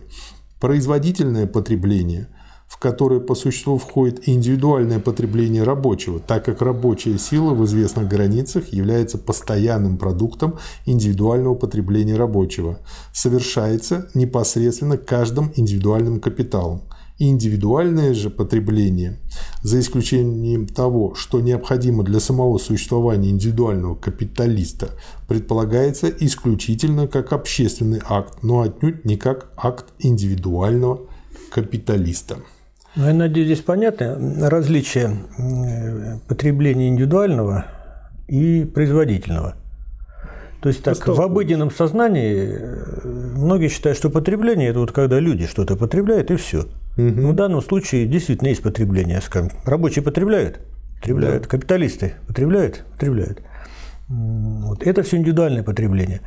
Производительное 0.62 1.46
потребление– 1.46 2.30
в 2.70 2.78
которое 2.78 3.20
по 3.20 3.34
существу 3.34 3.78
входит 3.78 4.30
индивидуальное 4.30 5.00
потребление 5.00 5.64
рабочего, 5.64 6.20
так 6.20 6.46
как 6.46 6.62
рабочая 6.62 7.18
сила 7.18 7.54
в 7.54 7.66
известных 7.66 8.08
границах 8.08 8.72
является 8.72 9.18
постоянным 9.18 9.98
продуктом 9.98 10.60
индивидуального 10.86 11.56
потребления 11.56 12.16
рабочего, 12.16 12.78
совершается 13.12 14.10
непосредственно 14.14 14.98
каждым 14.98 15.52
индивидуальным 15.56 16.20
капиталом. 16.20 16.84
Индивидуальное 17.18 18.14
же 18.14 18.30
потребление, 18.30 19.20
за 19.62 19.82
исключением 19.82 20.68
того, 20.68 21.16
что 21.16 21.42
необходимо 21.42 22.04
для 22.04 22.22
самого 22.22 22.60
существования 22.60 23.32
индивидуального 23.32 23.96
капиталиста, 23.96 24.92
предполагается 25.28 26.08
исключительно 26.08 27.08
как 27.08 27.34
общественный 27.34 28.00
акт, 28.08 28.42
но 28.42 28.62
отнюдь 28.62 29.04
не 29.04 29.18
как 29.18 29.52
акт 29.58 29.88
индивидуального 30.00 31.02
капиталиста. 31.52 32.38
Ну, 32.96 33.08
я 33.08 33.14
надеюсь, 33.14 33.48
здесь 33.48 33.62
понятно 33.62 34.18
различие 34.50 35.12
потребления 36.28 36.90
индивидуального 36.90 37.66
и 38.28 38.66
производительного. 38.66 39.56
То 40.62 40.70
есть 40.70 40.84
так, 40.84 41.08
в 41.08 41.22
обыденном 41.22 41.72
сознании 41.72 42.58
э, 42.60 43.08
многие 43.08 43.70
считают, 43.70 43.98
что 43.98 44.10
потребление– 44.10 44.70
это 44.72 44.80
вот 44.80 44.92
когда 44.92 45.18
люди 45.20 45.48
что-то 45.48 45.78
потребляют, 45.78 46.32
и 46.32 46.36
все. 46.36 46.68
Угу. 46.98 47.02
Но 47.02 47.30
в 47.30 47.36
данном 47.36 47.62
случае 47.62 48.06
действительно 48.08 48.50
есть 48.50 48.62
потребление. 48.62 49.22
Скажем, 49.22 49.52
рабочие 49.64 50.04
потребляют? 50.04 50.60
Потребляют. 51.00 51.44
Да. 51.44 51.50
Капиталисты 51.50 52.14
потребляют? 52.28 52.84
Потребляют. 52.92 53.42
Вот. 54.10 54.86
Это 54.86 55.04
все 55.04 55.16
индивидуальное 55.16 55.64
потребление. 55.64 56.22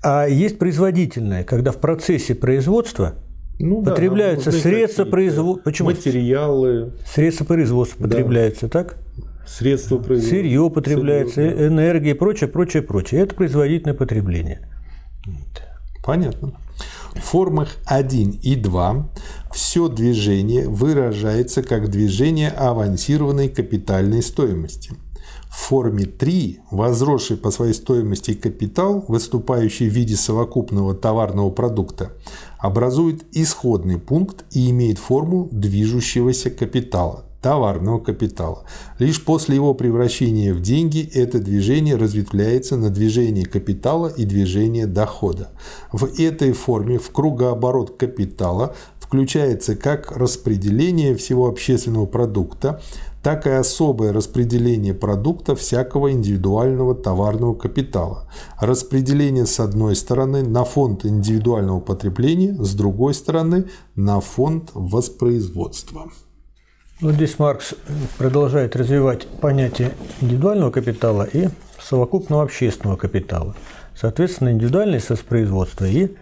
А 0.00 0.26
есть 0.26 0.58
производительное, 0.58 1.42
когда 1.42 1.72
в 1.72 1.78
процессе 1.78 2.36
производства 2.36 3.14
ну, 3.58 3.82
потребляются 3.82 4.50
да, 4.50 4.58
средства 4.58 5.04
производства. 5.04 5.64
Почему? 5.64 5.90
Материалы. 5.90 6.92
Средства 7.06 7.44
производства 7.44 8.06
да. 8.06 8.08
потребляются, 8.08 8.68
так? 8.68 8.96
Средства 9.46 9.98
производства. 9.98 10.36
Сырье 10.36 10.70
потребляется, 10.70 11.34
Сырье, 11.34 11.54
да. 11.54 11.66
энергия 11.68 12.10
и 12.10 12.14
прочее, 12.14 12.48
прочее, 12.48 12.82
прочее. 12.82 13.22
Это 13.22 13.34
производительное 13.34 13.94
потребление. 13.94 14.68
Понятно. 16.04 16.52
В 17.14 17.20
формах 17.20 17.76
1 17.86 18.40
и 18.42 18.56
2 18.56 19.08
все 19.52 19.88
движение 19.88 20.68
выражается 20.68 21.62
как 21.62 21.88
движение 21.88 22.50
авансированной 22.50 23.48
капитальной 23.48 24.22
стоимости. 24.22 24.92
В 25.48 25.56
форме 25.56 26.04
3 26.04 26.60
возросший 26.72 27.36
по 27.36 27.52
своей 27.52 27.74
стоимости 27.74 28.34
капитал, 28.34 29.04
выступающий 29.06 29.88
в 29.88 29.92
виде 29.92 30.16
совокупного 30.16 30.94
товарного 30.94 31.50
продукта, 31.50 32.10
образует 32.64 33.26
исходный 33.32 33.98
пункт 33.98 34.46
и 34.50 34.70
имеет 34.70 34.98
форму 34.98 35.50
движущегося 35.52 36.48
капитала, 36.48 37.26
товарного 37.42 37.98
капитала. 37.98 38.64
Лишь 38.98 39.22
после 39.22 39.56
его 39.56 39.74
превращения 39.74 40.54
в 40.54 40.62
деньги 40.62 41.06
это 41.12 41.40
движение 41.40 41.96
разветвляется 41.96 42.78
на 42.78 42.88
движение 42.88 43.44
капитала 43.44 44.06
и 44.06 44.24
движение 44.24 44.86
дохода. 44.86 45.50
В 45.92 46.18
этой 46.18 46.52
форме 46.52 46.98
в 46.98 47.10
кругооборот 47.10 47.98
капитала 47.98 48.74
включается 48.98 49.76
как 49.76 50.16
распределение 50.16 51.14
всего 51.16 51.48
общественного 51.48 52.06
продукта, 52.06 52.80
так 53.24 53.46
и 53.46 53.50
особое 53.50 54.12
распределение 54.12 54.92
продукта 54.92 55.56
всякого 55.56 56.12
индивидуального 56.12 56.94
товарного 56.94 57.54
капитала. 57.54 58.28
Распределение 58.60 59.46
с 59.46 59.58
одной 59.60 59.96
стороны 59.96 60.42
на 60.42 60.64
фонд 60.64 61.06
индивидуального 61.06 61.80
потребления, 61.80 62.52
с 62.52 62.74
другой 62.74 63.14
стороны 63.14 63.64
на 63.96 64.20
фонд 64.20 64.72
воспроизводства. 64.74 66.10
Вот 67.00 67.14
здесь 67.14 67.38
Маркс 67.38 67.74
продолжает 68.18 68.76
развивать 68.76 69.26
понятие 69.26 69.92
индивидуального 70.20 70.70
капитала 70.70 71.22
и 71.22 71.48
совокупного 71.80 72.42
общественного 72.42 72.98
капитала. 72.98 73.56
Соответственно, 73.96 74.52
индивидуальное 74.52 75.00
воспроизводство 75.08 75.86
и 75.86 76.14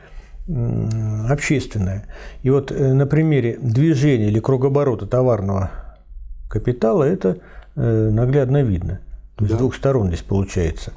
общественное. 1.29 2.07
И 2.43 2.51
вот 2.51 2.71
э, 2.71 2.93
на 2.93 3.07
примере 3.07 3.59
движения 3.61 4.29
или 4.29 4.41
кругоборота 4.41 5.07
товарного 5.07 5.82
капитала 6.53 7.05
это 7.05 7.39
э, 7.77 8.11
наглядно 8.11 8.63
видно. 8.63 9.01
То 9.37 9.45
есть 9.45 9.53
да. 9.53 9.57
с 9.57 9.59
двух 9.59 9.75
сторон 9.75 10.09
здесь 10.09 10.21
получается. 10.21 10.93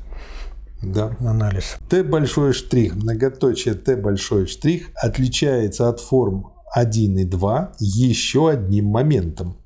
Да. 0.83 1.15
Анализ. 1.19 1.77
Т 1.89 2.03
большой 2.03 2.51
штрих, 2.51 2.95
многоточие 2.95 3.73
Т 3.73 3.95
большой 3.95 4.47
штрих 4.47 4.89
отличается 4.95 5.87
от 5.87 6.01
форм 6.01 6.51
1 6.73 7.17
и 7.19 7.25
2 7.25 7.71
еще 7.79 8.49
одним 8.49 8.87
моментом. 8.87 9.57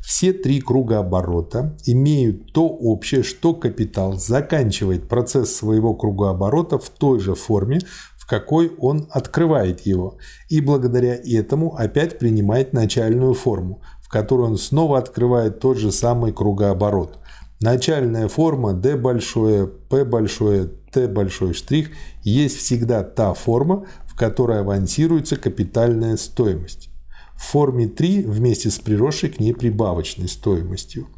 Все 0.00 0.32
три 0.32 0.60
круга 0.60 0.98
оборота 1.00 1.76
имеют 1.86 2.52
то 2.52 2.68
общее, 2.68 3.22
что 3.22 3.54
капитал 3.54 4.14
заканчивает 4.14 5.08
процесс 5.08 5.54
своего 5.54 5.94
кругооборота 5.94 6.78
в 6.78 6.88
той 6.90 7.20
же 7.20 7.34
форме, 7.34 7.80
в 8.16 8.26
какой 8.26 8.70
он 8.78 9.08
открывает 9.10 9.80
его, 9.80 10.18
и 10.48 10.60
благодаря 10.60 11.14
этому 11.14 11.74
опять 11.74 12.18
принимает 12.18 12.72
начальную 12.72 13.34
форму, 13.34 13.82
в 14.08 14.10
которой 14.10 14.46
он 14.46 14.56
снова 14.56 14.96
открывает 14.96 15.60
тот 15.60 15.76
же 15.76 15.92
самый 15.92 16.32
кругооборот. 16.32 17.18
Начальная 17.60 18.26
форма 18.28 18.72
D 18.72 18.96
большое, 18.96 19.66
P 19.66 20.06
большое, 20.06 20.64
T 20.64 21.08
большой 21.08 21.52
штрих 21.52 21.90
есть 22.22 22.56
всегда 22.56 23.02
та 23.02 23.34
форма, 23.34 23.84
в 24.06 24.16
которой 24.16 24.60
авансируется 24.60 25.36
капитальная 25.36 26.16
стоимость. 26.16 26.88
В 27.34 27.42
форме 27.42 27.86
3 27.86 28.22
вместе 28.22 28.70
с 28.70 28.78
приросшей 28.78 29.28
к 29.28 29.40
ней 29.40 29.52
прибавочной 29.52 30.28
стоимостью. 30.28 31.08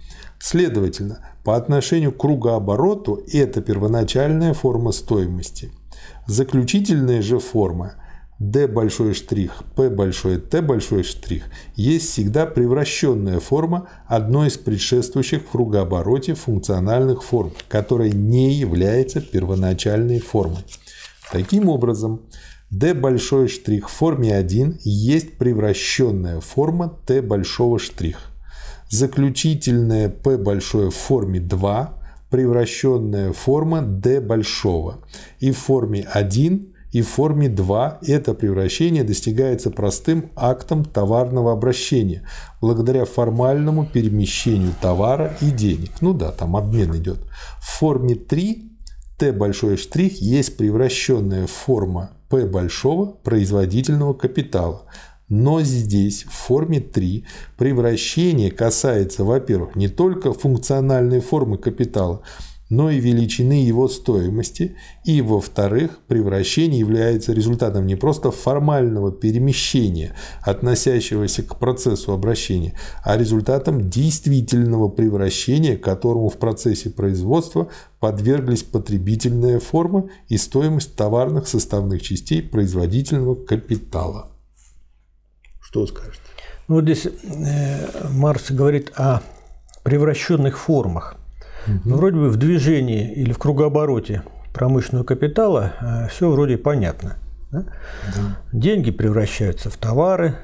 Следовательно, 0.41 1.25
по 1.45 1.57
отношению 1.57 2.11
к 2.11 2.19
кругообороту 2.19 3.23
это 3.33 3.61
первоначальная 3.61 4.53
форма 4.53 4.91
стоимости. 4.91 5.71
Заключительная 6.27 7.23
же 7.23 7.39
форма 7.39 7.95
D 8.41 8.67
большой 8.67 9.13
штрих, 9.13 9.63
P 9.77 9.91
большой, 9.91 10.39
T 10.39 10.63
большой 10.63 11.03
штрих 11.03 11.45
есть 11.77 12.09
всегда 12.11 12.47
превращенная 12.47 13.39
форма 13.39 13.91
одной 14.07 14.49
из 14.49 14.57
предшествующих 14.57 15.43
в 15.43 15.51
кругообороте 15.51 16.35
функциональных 16.35 17.23
форм, 17.23 17.53
которая 17.69 18.09
не 18.09 18.55
является 18.55 19.21
первоначальной 19.21 20.21
формой. 20.21 20.65
Таким 21.31 21.69
образом, 21.69 22.23
D 22.71 22.95
большой 22.95 23.49
штрих 23.49 23.91
в 23.91 23.93
форме 23.93 24.35
1 24.35 24.79
есть 24.85 25.37
превращенная 25.37 26.41
форма 26.41 26.99
T 27.07 27.21
большого 27.21 27.79
штрих. 27.79 28.31
Заключительная 28.89 30.09
P 30.09 30.39
большое 30.39 30.91
в 30.91 30.97
форме 30.97 31.41
2 31.41 31.95
превращенная 32.31 33.33
форма 33.35 33.83
D 33.83 34.21
большого. 34.21 35.01
И 35.41 35.51
в 35.51 35.59
форме 35.59 36.09
1 36.11 36.75
и 36.93 37.03
в 37.03 37.09
форме 37.09 37.49
2 37.49 38.01
это 38.07 38.35
превращение 38.35 39.05
достигается 39.05 39.71
простым 39.71 40.31
актом 40.35 40.85
товарного 40.85 41.53
обращения, 41.53 42.27
благодаря 42.61 43.05
формальному 43.05 43.87
перемещению 43.87 44.75
товара 44.81 45.37
и 45.41 45.51
денег. 45.51 45.91
Ну 46.01 46.13
да, 46.13 46.33
там 46.33 46.57
обмен 46.57 46.97
идет. 46.97 47.21
В 47.61 47.79
форме 47.79 48.15
3 48.15 48.71
Т 49.19 49.33
большой 49.33 49.77
штрих 49.77 50.23
есть 50.23 50.57
превращенная 50.57 51.47
форма 51.47 52.13
П 52.31 52.47
большого 52.47 53.07
производительного 53.07 54.15
капитала. 54.15 54.87
Но 55.29 55.61
здесь 55.61 56.25
в 56.25 56.33
форме 56.33 56.81
3 56.81 57.27
превращение 57.59 58.51
касается, 58.51 59.25
во-первых, 59.25 59.77
не 59.77 59.89
только 59.89 60.33
функциональной 60.33 61.21
формы 61.21 61.59
капитала, 61.59 62.23
но 62.71 62.89
и 62.89 63.01
величины 63.01 63.65
его 63.65 63.89
стоимости, 63.89 64.77
и, 65.05 65.21
во-вторых, 65.21 65.99
превращение 66.07 66.79
является 66.79 67.33
результатом 67.33 67.87
не 67.87 67.97
просто 67.97 68.31
формального 68.31 69.13
перемещения, 69.13 70.15
относящегося 70.43 71.43
к 71.43 71.59
процессу 71.59 72.13
обращения, 72.13 72.79
а 73.05 73.19
результатом 73.19 73.91
действительного 73.91 74.89
превращения, 74.89 75.77
которому 75.77 76.29
в 76.29 76.39
процессе 76.39 76.91
производства 76.91 77.69
подверглись 77.99 78.63
потребительная 78.63 79.59
форма 79.59 80.09
и 80.29 80.39
стоимость 80.39 80.95
товарных 80.95 81.49
составных 81.49 82.03
частей 82.03 82.41
производительного 82.41 83.35
капитала. 83.35 84.31
Что 85.61 85.87
скажете? 85.87 86.21
Ну, 86.69 86.77
вот 86.77 86.85
здесь 86.85 87.07
э, 87.07 88.09
Марс 88.11 88.51
говорит 88.51 88.93
о 88.95 89.23
превращенных 89.83 90.57
формах. 90.57 91.20
Угу. 91.67 91.95
вроде 91.97 92.17
бы 92.17 92.29
в 92.29 92.37
движении 92.37 93.13
или 93.13 93.33
в 93.33 93.39
кругообороте 93.39 94.23
промышленного 94.53 95.05
капитала 95.05 95.73
э, 95.81 96.09
все 96.09 96.31
вроде 96.31 96.59
понятно. 96.59 97.17
Да? 97.51 97.65
Да. 98.17 98.39
Деньги 98.53 98.91
превращаются 98.91 99.71
в 99.71 99.77
товары, 99.77 100.37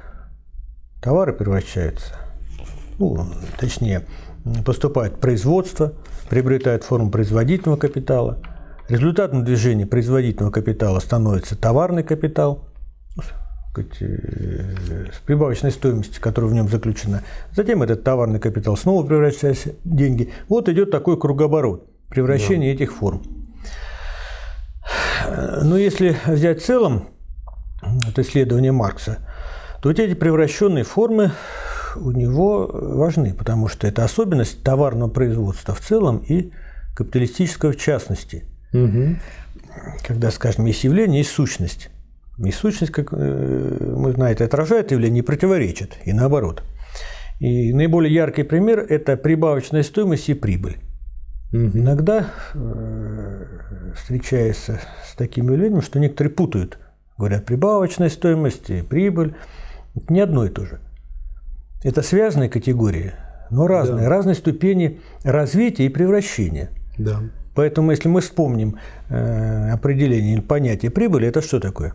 товары 1.01 1.33
превращаются, 1.33 2.15
ну, 2.99 3.27
точнее, 3.59 4.07
поступает 4.65 5.15
в 5.15 5.19
производство, 5.19 5.93
приобретает 6.29 6.85
форму 6.85 7.11
производительного 7.11 7.79
капитала. 7.79 8.39
Результатом 8.89 9.45
движения 9.45 9.87
производительного 9.87 10.53
капитала 10.53 11.01
становится 11.01 11.57
товарный 11.57 12.03
капитал, 12.03 12.69
с 13.83 15.19
прибавочной 15.25 15.71
стоимостью, 15.71 16.21
которая 16.23 16.51
в 16.51 16.55
нем 16.55 16.69
заключена. 16.69 17.23
Затем 17.55 17.83
этот 17.83 18.05
товарный 18.05 18.41
капитал 18.41 18.77
снова 18.77 19.07
превращается 19.07 19.71
в 19.85 19.97
деньги. 19.97 20.33
Вот 20.49 20.69
идет 20.69 20.91
такой 20.91 21.19
кругооборот, 21.19 21.89
превращение 22.09 22.73
да. 22.73 22.77
этих 22.77 22.95
форм. 22.95 23.23
Но 25.63 25.77
если 25.77 26.17
взять 26.27 26.63
в 26.63 26.67
целом 26.67 27.09
это 28.09 28.23
исследование 28.23 28.73
Маркса, 28.73 29.19
то 29.83 29.89
вот 29.89 29.99
эти 29.99 30.15
превращенные 30.15 30.85
формы 30.85 31.33
у 31.97 32.11
него 32.11 32.69
важны, 32.73 33.35
потому 33.35 33.69
что 33.69 33.87
это 33.87 34.05
особенность 34.05 34.63
товарного 34.63 35.09
производства 35.09 35.75
в 35.75 35.81
целом 35.81 36.19
и 36.19 36.53
капиталистического 36.95 37.73
в 37.73 37.77
частности. 37.77 38.45
Угу. 38.73 39.17
Когда, 40.07 40.31
скажем, 40.31 40.67
есть 40.67 40.85
явление, 40.85 41.19
есть 41.19 41.31
сущность. 41.31 41.91
И 42.39 42.51
сущность, 42.51 42.93
как 42.93 43.13
э, 43.13 43.93
мы 43.97 44.13
знаем, 44.13 44.37
отражает 44.39 44.93
явление, 44.93 45.15
не 45.15 45.23
противоречит, 45.23 45.97
и 46.05 46.13
наоборот. 46.13 46.63
И 47.41 47.73
наиболее 47.73 48.13
яркий 48.13 48.43
пример– 48.43 48.81
это 48.89 49.17
прибавочная 49.17 49.83
стоимость 49.83 50.29
и 50.29 50.35
прибыль. 50.35 50.79
Угу. 51.53 51.79
Иногда 51.79 52.27
э, 52.55 53.45
встречается 53.95 54.81
с 55.05 55.15
таким 55.15 55.51
явлением, 55.51 55.83
что 55.83 55.99
некоторые 55.99 56.33
путают. 56.33 56.79
Говорят, 57.17 57.47
прибавочная 57.47 58.11
стоимость 58.11 58.69
и 58.69 58.83
прибыль. 58.83 59.35
Это 59.95 60.13
не 60.13 60.21
одно 60.21 60.45
и 60.45 60.51
то 60.51 60.67
же. 60.67 60.81
Это 61.83 62.03
связанные 62.03 62.51
категории, 62.51 63.13
но 63.51 63.67
разные, 63.67 64.05
да. 64.05 64.09
разные 64.09 64.35
ступени 64.35 65.01
развития 65.25 65.87
и 65.87 65.89
превращения. 65.89 66.71
Да. 66.99 67.21
Поэтому, 67.55 67.91
если 67.91 68.09
мы 68.09 68.21
вспомним 68.21 68.77
э, 69.09 69.71
определение 69.71 70.35
или 70.35 70.41
понятие 70.41 70.91
прибыли, 70.91 71.29
это 71.29 71.41
что 71.41 71.61
такое? 71.61 71.95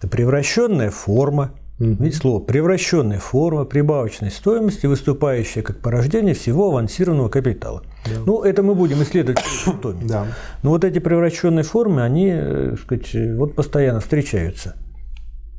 Это 0.00 0.08
превращенная 0.08 0.90
форма, 0.90 1.52
Видите 1.78 2.16
слово 2.18 2.40
превращенная 2.40 3.18
форма 3.18 3.64
прибавочной 3.64 4.30
стоимости, 4.30 4.86
выступающая 4.86 5.62
как 5.62 5.80
порождение 5.80 6.34
всего 6.34 6.68
авансированного 6.68 7.28
капитала. 7.28 7.82
Да. 8.04 8.20
Ну, 8.26 8.42
это 8.42 8.62
мы 8.62 8.74
будем 8.74 9.02
исследовать 9.02 9.38
в 9.40 9.78
томе. 9.78 10.06
Да. 10.06 10.26
Но 10.62 10.70
вот 10.70 10.84
эти 10.84 10.98
превращенные 10.98 11.64
формы, 11.64 12.02
они, 12.02 12.30
так 12.30 12.38
э, 12.38 12.76
сказать, 12.82 13.36
вот 13.36 13.54
постоянно 13.54 14.00
встречаются. 14.00 14.76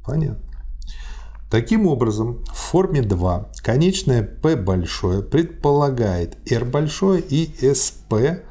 Понятно. 0.05 0.37
Таким 1.51 1.85
образом, 1.85 2.43
в 2.53 2.57
форме 2.57 3.01
2 3.01 3.49
конечное 3.63 4.23
P 4.23 4.55
большое 4.55 5.21
предполагает 5.23 6.37
R 6.51 6.65
большое 6.65 7.21
и 7.21 7.51
SP 7.61 8.41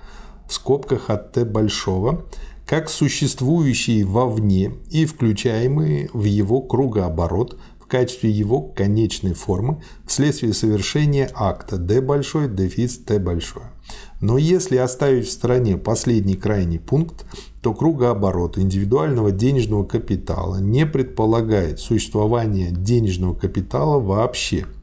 в 0.49 0.53
скобках 0.53 1.09
от 1.09 1.33
T 1.33 1.45
большого 1.45 2.27
как 2.71 2.89
существующие 2.89 4.05
вовне 4.05 4.75
и 4.93 5.05
включаемые 5.05 6.09
в 6.13 6.23
его 6.23 6.63
кругооборот 6.63 7.59
в 7.81 7.87
качестве 7.87 8.31
его 8.31 8.63
конечной 8.63 9.35
формы 9.35 9.83
вследствие 10.07 10.55
совершения 10.55 11.29
акта 11.35 11.79
D 11.79 12.01
большой, 12.01 12.49
дефис 12.49 12.99
T 12.99 13.19
большое. 13.19 13.73
Но 14.21 14.39
если 14.39 14.77
оставить 14.77 15.27
в 15.27 15.33
стороне 15.33 15.79
последний 15.79 16.37
крайний 16.37 16.79
пункт, 16.79 17.27
то 17.61 17.75
кругооборот 17.75 18.57
индивидуального 18.57 19.33
денежного 19.33 19.83
капитала 19.83 20.61
не 20.61 20.87
предполагает 20.87 21.81
существование 21.81 22.71
денежного 22.71 23.35
капитала 23.35 23.99
вообще– 23.99 24.67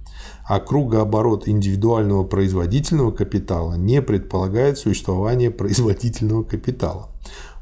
а 0.48 0.62
кругооборот 0.62 1.48
индивидуального 1.48 2.24
производительного 2.24 3.12
капитала 3.12 3.74
не 3.74 4.02
предполагает 4.02 4.78
существование 4.78 5.52
производительного 5.52 6.44
капитала. 6.44 7.10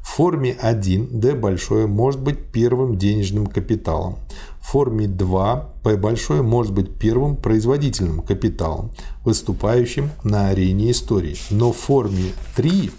В 0.06 0.16
форме 0.16 0.56
1 0.58 1.20
D 1.20 1.34
большое 1.34 1.88
может 1.88 2.22
быть 2.22 2.52
первым 2.52 2.96
денежным 2.96 3.48
капиталом. 3.48 4.18
В 4.60 4.68
форме 4.68 5.08
2 5.08 5.74
P 5.82 5.96
большое 5.96 6.42
может 6.42 6.72
быть 6.72 6.96
первым 6.96 7.36
производительным 7.36 8.22
капиталом, 8.22 8.92
выступающим 9.24 10.10
на 10.22 10.48
арене 10.48 10.92
истории. 10.92 11.36
Но 11.50 11.72
в 11.72 11.76
форме 11.76 12.30
3, 12.54 12.92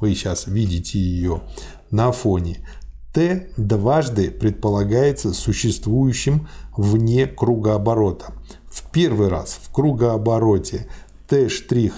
вы 0.00 0.14
сейчас 0.14 0.48
видите 0.48 0.98
ее 0.98 1.42
на 1.92 2.10
фоне, 2.10 2.58
Т 3.14 3.50
дважды 3.56 4.30
предполагается 4.30 5.32
существующим 5.32 6.48
вне 6.76 7.26
кругооборота. 7.26 8.34
В 8.68 8.90
первый 8.90 9.28
раз 9.28 9.58
в 9.62 9.72
кругообороте 9.72 10.88
Т' 11.28 11.48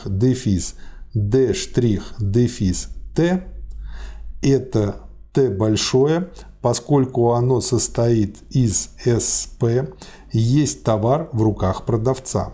дефис 0.05 0.75
D' 1.15 1.55
дефис 2.21 2.89
Т 3.17 3.50
это 4.43 4.97
Т 5.33 5.49
большое, 5.49 6.31
поскольку 6.61 7.33
оно 7.33 7.61
состоит 7.61 8.39
из 8.51 8.91
СП, 9.05 9.95
есть 10.33 10.83
товар 10.83 11.29
в 11.33 11.43
руках 11.43 11.85
продавца. 11.85 12.53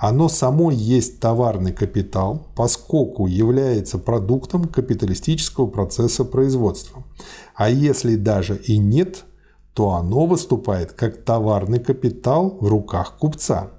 Оно 0.00 0.28
само 0.28 0.70
есть 0.70 1.18
товарный 1.18 1.72
капитал, 1.72 2.46
поскольку 2.54 3.26
является 3.26 3.98
продуктом 3.98 4.66
капиталистического 4.66 5.66
процесса 5.66 6.24
производства. 6.24 7.02
А 7.54 7.68
если 7.68 8.14
даже 8.14 8.56
и 8.56 8.78
нет, 8.78 9.24
то 9.74 9.90
оно 9.90 10.26
выступает 10.26 10.92
как 10.92 11.24
товарный 11.24 11.80
капитал 11.80 12.58
в 12.60 12.68
руках 12.68 13.16
купца. 13.18 13.70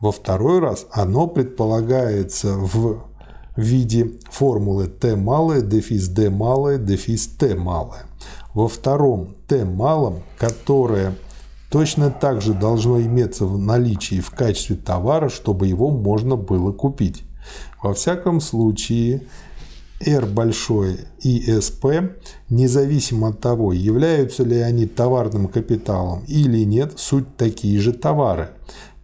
Во 0.00 0.10
второй 0.10 0.58
раз 0.60 0.86
оно 0.90 1.26
предполагается 1.26 2.56
в 2.56 3.11
в 3.56 3.60
виде 3.60 4.12
формулы 4.30 4.86
t 4.86 5.16
малое, 5.16 5.60
дефис 5.60 6.08
d 6.08 6.30
малое, 6.30 6.78
дефис 6.78 7.26
t 7.26 7.54
малое. 7.54 8.06
Во 8.54 8.68
втором 8.68 9.34
t 9.46 9.64
малом, 9.64 10.22
которое 10.38 11.14
точно 11.70 12.10
так 12.10 12.42
же 12.42 12.54
должно 12.54 13.00
иметься 13.00 13.46
в 13.46 13.58
наличии 13.58 14.20
в 14.20 14.30
качестве 14.30 14.76
товара, 14.76 15.28
чтобы 15.28 15.66
его 15.66 15.90
можно 15.90 16.36
было 16.36 16.72
купить. 16.72 17.24
Во 17.82 17.94
всяком 17.94 18.40
случае, 18.40 19.22
R 20.04 20.26
большое 20.26 20.96
и 21.20 21.50
SP, 21.50 22.12
независимо 22.50 23.28
от 23.28 23.40
того, 23.40 23.72
являются 23.72 24.42
ли 24.44 24.58
они 24.58 24.86
товарным 24.86 25.48
капиталом 25.48 26.24
или 26.26 26.64
нет, 26.64 26.94
суть 26.96 27.36
такие 27.36 27.78
же 27.80 27.92
товары, 27.92 28.50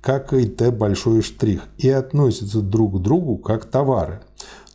как 0.01 0.33
и 0.33 0.47
T 0.47 0.71
большой 0.71 1.23
штрих, 1.23 1.65
и 1.79 1.89
относятся 1.89 2.61
друг 2.61 2.99
к 2.99 3.03
другу 3.03 3.37
как 3.37 3.65
товары. 3.65 4.21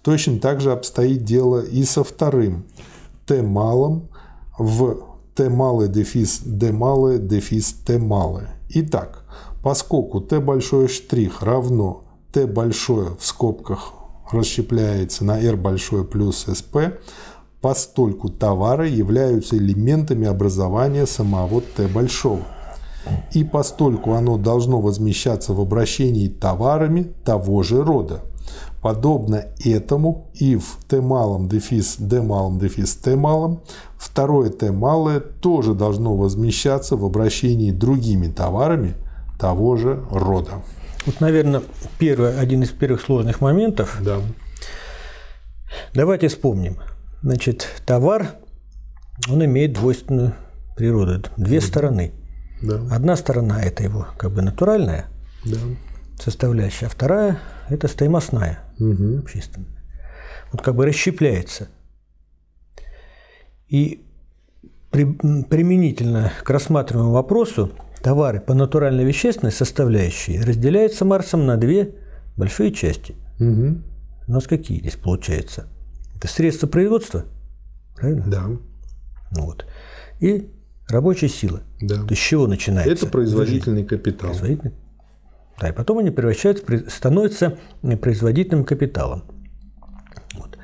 Точно 0.01 0.39
так 0.39 0.59
же 0.59 0.71
обстоит 0.71 1.23
дело 1.23 1.61
и 1.61 1.83
со 1.83 2.03
вторым 2.03 2.65
Т 3.25 3.41
малым 3.41 4.09
в 4.57 4.97
Т 5.33 5.49
малый 5.49 5.87
дефис 5.87 6.41
Д 6.43 6.71
малый 6.71 7.19
дефис 7.19 7.73
Т 7.85 7.97
малый. 7.97 8.47
Итак, 8.69 9.23
поскольку 9.63 10.19
Т 10.19 10.39
большой 10.39 10.89
штрих 10.89 11.41
равно 11.41 12.03
Т 12.33 12.45
большое 12.45 13.15
в 13.17 13.25
скобках 13.25 13.93
расщепляется 14.31 15.23
на 15.23 15.39
R 15.39 15.55
большое 15.55 16.03
плюс 16.03 16.47
SP, 16.49 16.99
постольку 17.61 18.29
товары 18.29 18.89
являются 18.89 19.55
элементами 19.57 20.27
образования 20.27 21.05
самого 21.05 21.61
Т 21.61 21.87
большого. 21.87 22.41
И 23.31 23.43
постольку 23.43 24.13
оно 24.13 24.37
должно 24.37 24.79
возмещаться 24.79 25.53
в 25.53 25.59
обращении 25.59 26.27
товарами 26.27 27.11
того 27.25 27.63
же 27.63 27.83
рода. 27.83 28.21
Подобно 28.81 29.45
этому 29.63 30.27
и 30.33 30.57
в 30.57 30.77
Т 30.87 30.99
малом 30.99 31.47
дефис 31.47 31.95
Д 31.97 32.21
малом 32.21 32.59
дефис 32.59 32.95
Т 32.95 33.15
малом 33.15 33.61
второе 33.97 34.49
Т 34.49 34.71
малое 34.71 35.21
тоже 35.21 35.73
должно 35.73 36.15
возмещаться 36.15 36.97
в 36.97 37.05
обращении 37.05 37.71
другими 37.71 38.27
товарами 38.27 38.95
того 39.39 39.77
же 39.77 40.03
рода. 40.11 40.63
Вот, 41.05 41.19
наверное, 41.21 41.61
первый, 41.97 42.37
один 42.37 42.63
из 42.63 42.69
первых 42.69 43.01
сложных 43.01 43.41
моментов. 43.41 43.97
Да. 44.01 44.19
Давайте 45.93 46.27
вспомним. 46.27 46.77
Значит, 47.21 47.67
товар, 47.85 48.35
он 49.29 49.43
имеет 49.45 49.73
двойственную 49.73 50.33
природу. 50.75 51.29
Две 51.37 51.59
да. 51.59 51.65
стороны. 51.65 52.11
Да. 52.63 52.81
Одна 52.91 53.15
сторона– 53.15 53.61
это 53.63 53.83
его 53.83 54.07
как 54.17 54.31
бы 54.31 54.41
натуральная 54.41 55.05
да. 55.45 55.57
составляющая, 56.19 56.87
а 56.87 56.89
вторая– 56.89 57.39
это 57.69 57.87
стоимостная, 57.87 58.59
угу. 58.79 59.19
общественная. 59.19 59.69
Вот 60.51 60.61
как 60.61 60.75
бы 60.75 60.85
расщепляется. 60.85 61.67
И 63.67 64.05
при, 64.91 65.03
применительно 65.03 66.31
к 66.43 66.49
рассматриваемому 66.49 67.13
вопросу 67.13 67.71
Товары 68.01 68.41
по 68.41 68.53
натурально-вещественной 68.53 69.53
составляющей 69.53 70.39
разделяются 70.41 71.05
Марсом 71.05 71.45
на 71.45 71.55
две 71.55 71.95
большие 72.35 72.73
части. 72.73 73.15
Угу. 73.39 73.81
У 74.27 74.31
нас 74.31 74.45
какие 74.45 74.79
здесь 74.79 74.97
получается? 74.97 75.67
Это 76.17 76.27
средства 76.27 76.67
производства, 76.67 77.25
правильно? 77.95 78.25
Да. 78.27 78.49
Вот. 79.31 79.65
И 80.19 80.51
рабочая 80.89 81.29
сила. 81.29 81.61
Да. 81.81 81.95
То 81.95 82.09
есть 82.09 82.21
с 82.21 82.25
чего 82.25 82.47
начинается? 82.47 83.05
Это 83.05 83.07
производительный 83.07 83.83
капитал. 83.83 84.29
Производительный. 84.29 84.73
Да, 85.59 85.69
и 85.69 85.71
потом 85.71 85.99
они 85.99 86.09
превращаются, 86.09 86.63
становятся 86.89 87.57
производительным 88.01 88.65
капиталом. 88.65 89.23
Вот. 90.35 90.57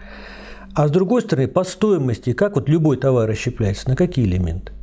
А 0.73 0.87
с 0.87 0.91
другой 0.91 1.21
стороны, 1.21 1.47
по 1.47 1.63
стоимости, 1.63 2.33
как 2.33 2.55
вот 2.55 2.67
любой 2.69 2.97
товар 2.97 3.29
расщепляется, 3.29 3.89
на 3.89 3.95
какие 3.95 4.25
элементы? 4.25 4.73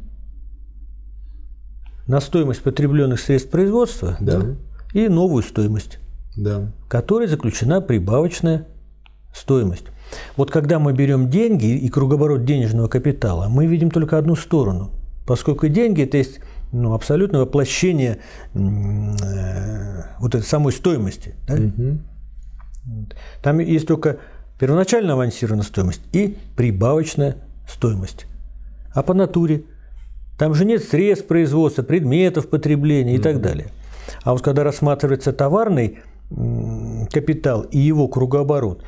на 2.07 2.21
стоимость 2.21 2.63
потребленных 2.63 3.21
средств 3.21 3.51
производства 3.51 4.17
да. 4.21 4.57
и 4.93 5.09
новую 5.09 5.43
стоимость, 5.43 5.99
да. 6.37 6.73
которой 6.89 7.27
заключена 7.27 7.81
прибавочная 7.81 8.67
стоимость. 9.35 9.87
Вот 10.37 10.51
когда 10.51 10.79
мы 10.79 10.93
берем 10.93 11.31
деньги 11.31 11.77
и 11.77 11.89
круговорот 11.89 12.45
денежного 12.45 12.87
капитала, 12.87 13.49
мы 13.49 13.67
видим 13.67 13.91
только 13.91 14.19
одну 14.19 14.37
сторону, 14.37 14.93
поскольку 15.27 15.69
деньги 15.69 16.03
это 16.03 16.17
есть 16.17 16.41
ну, 16.73 16.95
абсолютное 16.95 17.41
воплощение 17.43 18.19
э, 18.55 18.59
вот 20.19 20.35
этой 20.35 20.45
самой 20.45 20.73
стоимости. 20.73 21.35
Да? 21.47 21.55
Угу. 21.55 21.99
Там 23.43 23.59
есть 23.59 23.87
только 23.87 24.19
первоначально 24.59 25.15
авансированная 25.15 25.65
стоимость 25.65 26.03
и 26.13 26.37
прибавочная 26.57 27.37
стоимость. 27.69 28.27
А 28.95 29.03
по 29.03 29.15
натуре– 29.15 29.65
там 30.39 30.55
же 30.55 30.65
нет 30.65 30.85
средств 30.85 31.27
производства, 31.27 31.83
предметов 31.83 32.49
потребления 32.49 33.15
и 33.15 33.19
так 33.19 33.41
далее. 33.41 33.69
А 34.23 34.33
вот 34.33 34.43
когда 34.43 34.65
рассматривается 34.65 35.33
товарный 35.33 35.99
капитал 37.13 37.63
и 37.63 37.79
его 37.79 38.09
кругооборот, 38.09 38.83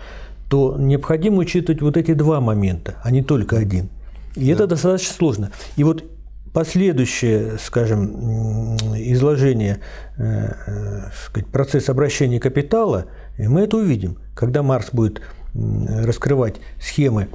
то 0.50 0.76
необходимо 0.78 1.38
учитывать 1.38 1.82
вот 1.82 1.96
эти 1.96 2.14
два 2.14 2.40
момента, 2.40 2.96
а 3.02 3.10
не 3.10 3.22
только 3.22 3.56
один. 3.56 3.88
И 4.34 4.46
да. 4.46 4.52
это 4.52 4.66
достаточно 4.66 5.14
сложно. 5.14 5.50
И 5.76 5.84
вот 5.84 6.04
последующее, 6.52 7.58
скажем, 7.58 8.76
изложение 8.96 9.80
э, 10.16 10.52
э, 10.66 11.10
сказать, 11.24 11.48
процесса 11.50 11.92
обращения 11.92 12.40
капитала, 12.40 13.06
мы 13.38 13.62
это 13.62 13.76
увидим, 13.76 14.18
когда 14.34 14.62
Марс 14.62 14.90
будет 14.92 15.22
раскрывать 15.54 16.56
схемы, 16.78 17.28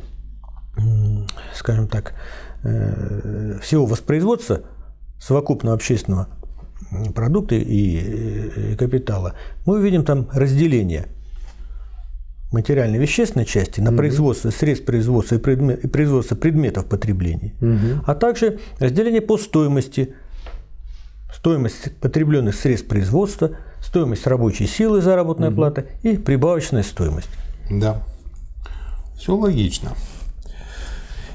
скажем 1.54 1.88
так, 1.88 2.14
Э, 2.66 3.60
всего 3.62 3.86
воспроизводства 3.86 4.62
совокупного 5.20 5.76
общественного 5.76 6.30
продукта 7.14 7.56
и 7.56 8.76
капитала, 8.78 9.34
мы 9.66 9.80
увидим 9.80 10.06
там 10.06 10.30
разделение 10.32 11.08
материально-вещественной 12.54 13.46
части 13.46 13.82
на 13.82 13.90
угу. 13.90 13.98
производство 13.98 14.50
средств 14.52 14.86
производства 14.86 15.36
и, 15.36 15.40
предмет, 15.40 15.84
и 15.84 15.88
производство 15.88 16.36
предметов 16.36 16.86
потребления, 16.86 17.54
угу. 17.60 18.04
а 18.06 18.16
также 18.16 18.60
разделение 18.80 19.22
по 19.22 19.38
стоимости, 19.38 20.16
стоимость 21.34 21.96
потребленных 22.00 22.56
средств 22.56 22.88
производства, 22.88 23.52
стоимость 23.82 24.26
рабочей 24.28 24.68
силы, 24.68 25.02
заработная 25.02 25.50
угу. 25.50 25.58
плата 25.58 25.86
и 26.04 26.18
прибавочная 26.18 26.84
стоимость. 26.84 27.30
Да, 27.70 28.04
все 29.18 29.36
логично. 29.36 29.90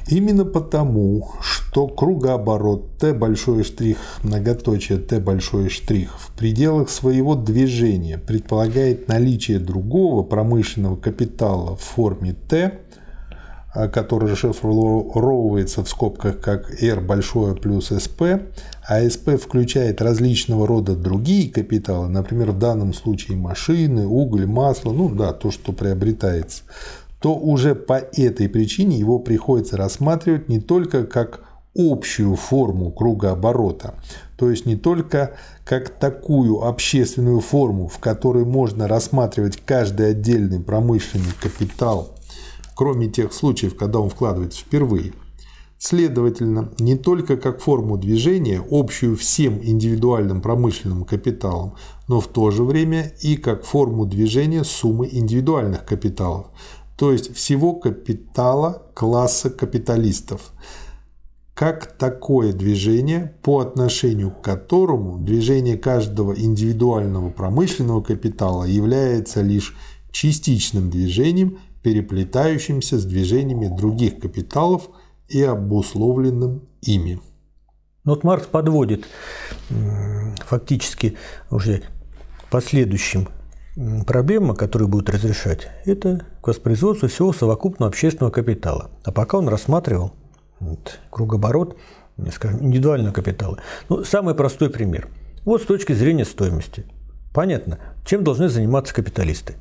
Именно 0.06 0.46
потому, 0.46 1.34
что 1.42 1.57
кругооборот 1.72 2.98
Т 2.98 3.12
большой 3.12 3.64
штрих 3.64 3.98
многоточие 4.22 4.98
Т 4.98 5.20
большой 5.20 5.68
штрих. 5.68 6.18
В 6.18 6.32
пределах 6.32 6.90
своего 6.90 7.34
движения 7.34 8.18
предполагает 8.18 9.08
наличие 9.08 9.58
другого 9.58 10.22
промышленного 10.22 10.96
капитала 10.96 11.76
в 11.76 11.80
форме 11.80 12.34
Т, 12.48 12.80
а, 13.74 13.86
который 13.86 14.32
расшифровывается 14.32 15.84
в 15.84 15.88
скобках 15.88 16.40
как 16.40 16.82
R 16.82 17.00
большое 17.00 17.54
плюс 17.54 17.92
SP, 17.92 18.48
а 18.88 19.02
SP 19.04 19.36
включает 19.36 20.00
различного 20.00 20.66
рода 20.66 20.96
другие 20.96 21.50
капиталы, 21.50 22.08
например, 22.08 22.52
в 22.52 22.58
данном 22.58 22.94
случае 22.94 23.36
машины, 23.36 24.06
уголь, 24.06 24.46
масло, 24.46 24.92
ну 24.92 25.10
да, 25.10 25.32
то, 25.32 25.50
что 25.50 25.72
приобретается, 25.72 26.62
то 27.20 27.34
уже 27.34 27.74
по 27.74 27.94
этой 28.16 28.48
причине 28.48 28.98
его 28.98 29.18
приходится 29.18 29.76
рассматривать 29.76 30.48
не 30.48 30.60
только 30.60 31.04
как 31.04 31.47
общую 31.78 32.34
форму 32.34 32.90
кругооборота, 32.90 33.94
то 34.36 34.50
есть 34.50 34.66
не 34.66 34.76
только 34.76 35.36
как 35.64 35.88
такую 35.88 36.64
общественную 36.64 37.40
форму, 37.40 37.88
в 37.88 37.98
которой 37.98 38.44
можно 38.44 38.88
рассматривать 38.88 39.58
каждый 39.64 40.10
отдельный 40.10 40.60
промышленный 40.60 41.32
капитал, 41.40 42.16
кроме 42.74 43.08
тех 43.08 43.32
случаев, 43.32 43.76
когда 43.76 44.00
он 44.00 44.10
вкладывается 44.10 44.60
впервые. 44.60 45.12
Следовательно, 45.80 46.72
не 46.80 46.96
только 46.96 47.36
как 47.36 47.60
форму 47.60 47.96
движения, 47.96 48.60
общую 48.68 49.16
всем 49.16 49.60
индивидуальным 49.62 50.42
промышленным 50.42 51.04
капиталам, 51.04 51.76
но 52.08 52.20
в 52.20 52.26
то 52.26 52.50
же 52.50 52.64
время 52.64 53.12
и 53.22 53.36
как 53.36 53.64
форму 53.64 54.04
движения 54.04 54.64
суммы 54.64 55.08
индивидуальных 55.12 55.84
капиталов, 55.84 56.46
то 56.96 57.12
есть 57.12 57.32
всего 57.32 57.74
капитала 57.74 58.82
класса 58.94 59.50
капиталистов, 59.50 60.50
как 61.58 61.86
такое 61.98 62.52
движение, 62.52 63.34
по 63.42 63.58
отношению 63.58 64.30
к 64.30 64.42
которому 64.42 65.18
движение 65.18 65.76
каждого 65.76 66.32
индивидуального 66.32 67.30
промышленного 67.30 68.00
капитала 68.00 68.62
является 68.62 69.42
лишь 69.42 69.76
частичным 70.12 70.88
движением, 70.88 71.58
переплетающимся 71.82 72.96
с 72.96 73.04
движениями 73.04 73.76
других 73.76 74.20
капиталов 74.20 74.88
и 75.28 75.42
обусловленным 75.42 76.62
ими. 76.82 77.20
Ну 78.04 78.12
вот 78.12 78.22
Маркс 78.22 78.46
подводит 78.46 79.08
фактически 80.46 81.16
уже 81.50 81.82
последующим 82.52 83.30
проблема, 84.06 84.54
которую 84.54 84.86
будет 84.86 85.10
разрешать, 85.10 85.66
это 85.84 86.24
к 86.40 86.46
воспроизводству 86.46 87.08
всего 87.08 87.32
совокупного 87.32 87.88
общественного 87.88 88.30
капитала. 88.30 88.92
А 89.02 89.10
пока 89.10 89.38
он 89.38 89.48
рассматривал 89.48 90.12
вот, 90.60 90.98
кругооборот, 91.10 91.76
скажем, 92.32 92.64
индивидуального 92.64 93.12
капитала. 93.12 93.58
Ну, 93.88 94.04
самый 94.04 94.34
простой 94.34 94.70
пример. 94.70 95.08
Вот 95.44 95.62
с 95.62 95.66
точки 95.66 95.92
зрения 95.92 96.24
стоимости. 96.24 96.84
Понятно, 97.32 97.78
чем 98.04 98.24
должны 98.24 98.48
заниматься 98.48 98.94
капиталисты. 98.94 99.54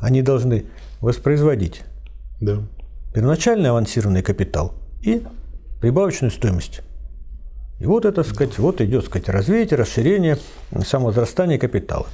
Они 0.00 0.20
должны 0.22 0.66
воспроизводить 1.00 1.82
Да. 2.40 2.58
первоначальный 3.14 3.70
авансированный 3.70 4.22
капитал 4.22 4.74
и 5.02 5.22
прибавочную 5.80 6.30
стоимость. 6.30 6.82
И 7.78 7.86
вот 7.86 8.04
это, 8.04 8.22
сказать, 8.22 8.58
вот 8.58 8.80
идет, 8.80 9.04
сказать, 9.06 9.28
развитие, 9.28 9.78
расширение, 9.78 10.38
самовозрастание 10.86 11.58
капитала. 11.58 12.06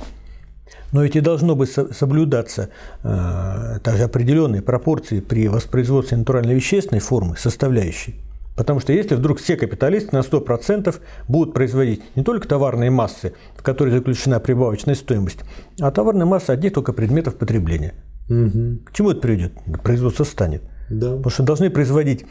Но 0.92 1.02
ведь 1.02 1.16
и 1.16 1.20
должно 1.20 1.54
быть 1.54 1.70
со- 1.70 1.92
соблюдаться 1.92 2.70
э, 3.02 3.78
также 3.82 4.04
определенные 4.04 4.62
пропорции 4.62 5.20
при 5.20 5.48
воспроизводстве 5.48 6.16
натурально-вещественной 6.16 7.00
формы 7.00 7.36
составляющей. 7.36 8.16
Потому 8.56 8.80
что 8.80 8.92
если 8.92 9.14
вдруг 9.14 9.38
все 9.38 9.56
капиталисты 9.56 10.16
на 10.16 10.20
100% 10.20 10.94
будут 11.28 11.54
производить 11.54 12.02
не 12.16 12.24
только 12.24 12.48
товарные 12.48 12.90
массы, 12.90 13.34
в 13.56 13.62
которой 13.62 13.90
заключена 13.90 14.40
прибавочная 14.40 14.96
стоимость, 14.96 15.40
а 15.80 15.92
товарные 15.92 16.26
массы 16.26 16.50
одних 16.50 16.72
только 16.72 16.92
предметов 16.92 17.36
потребления. 17.36 17.94
Мгм. 18.28 18.80
К 18.84 18.92
чему 18.92 19.10
это 19.10 19.20
приведет? 19.20 19.52
Производство 19.84 20.24
станет. 20.24 20.62
Да. 20.90 21.16
Потому 21.16 21.30
что 21.30 21.42
должны 21.44 21.70
производить 21.70 22.24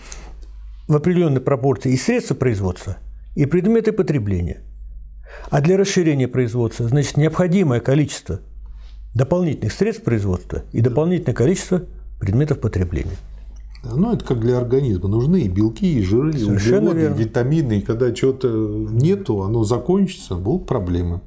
в 0.88 0.96
определенной 0.96 1.42
пропорции 1.42 1.94
и 1.94 1.98
средства 1.98 2.36
производства, 2.36 2.98
и 3.36 3.46
предметы 3.46 3.94
потребления. 3.94 4.64
А 5.50 5.62
для 5.62 5.78
расширения 5.78 6.28
производства, 6.28 6.88
значит, 6.88 7.18
необходимое 7.18 7.80
количество 7.80 8.40
дополнительных 9.14 9.72
средств 9.74 10.04
производства 10.04 10.64
и 10.72 10.82
дополнительное 10.82 11.34
количество 11.36 11.84
предметов 12.20 12.60
потребления. 12.60 13.18
Да, 13.84 13.92
Ну, 13.96 14.14
это 14.14 14.26
как 14.26 14.40
для 14.40 14.58
организма. 14.58 15.08
Нужны 15.08 15.42
и 15.42 15.48
белки, 15.48 16.00
и 16.00 16.02
жиры, 16.04 16.32
и 16.32 16.38
Совершенно 16.38 16.92
углеводы, 16.92 17.00
и 17.00 17.02
верно. 17.04 17.16
витамины. 17.16 17.74
И 17.78 17.82
когда 17.82 18.12
чего-то 18.12 18.48
нету, 18.50 19.44
оно 19.44 19.64
закончится, 19.64 20.36
будут 20.36 20.68
проблемы. 20.68 21.22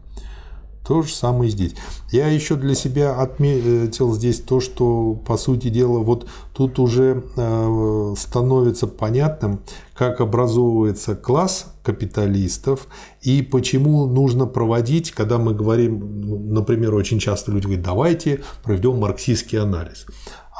То 0.86 1.02
же 1.02 1.12
самое 1.12 1.50
здесь. 1.50 1.74
Я 2.10 2.28
еще 2.28 2.56
для 2.56 2.74
себя 2.74 3.20
отметил 3.20 4.14
здесь 4.14 4.40
то, 4.40 4.60
что, 4.60 5.14
по 5.26 5.36
сути 5.36 5.68
дела, 5.68 5.98
вот 5.98 6.26
тут 6.54 6.78
уже 6.78 7.22
э, 7.36 8.14
становится 8.16 8.86
понятным, 8.86 9.60
как 9.94 10.20
образовывается 10.20 11.14
класс 11.14 11.74
капиталистов 11.82 12.88
и 13.20 13.42
почему 13.42 14.06
нужно 14.06 14.46
проводить, 14.46 15.12
когда 15.12 15.38
мы 15.38 15.54
говорим, 15.54 16.52
например, 16.52 16.94
очень 16.94 17.18
часто 17.18 17.52
люди 17.52 17.64
говорят, 17.66 17.84
давайте 17.84 18.42
проведем 18.64 18.98
марксистский 18.98 19.60
анализ. 19.60 20.06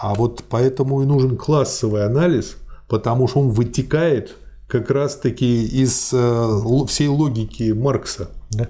А 0.01 0.15
вот 0.15 0.45
поэтому 0.49 1.03
и 1.03 1.07
нужен 1.07 1.37
классовый 1.37 2.05
анализ, 2.05 2.57
потому 2.89 3.27
что 3.27 3.41
он 3.41 3.49
вытекает 3.51 4.37
как 4.69 4.91
раз-таки 4.91 5.65
из 5.67 6.11
э, 6.13 6.87
всей 6.87 7.09
логики 7.09 7.73
Маркса. 7.73 8.31
Да? 8.51 8.69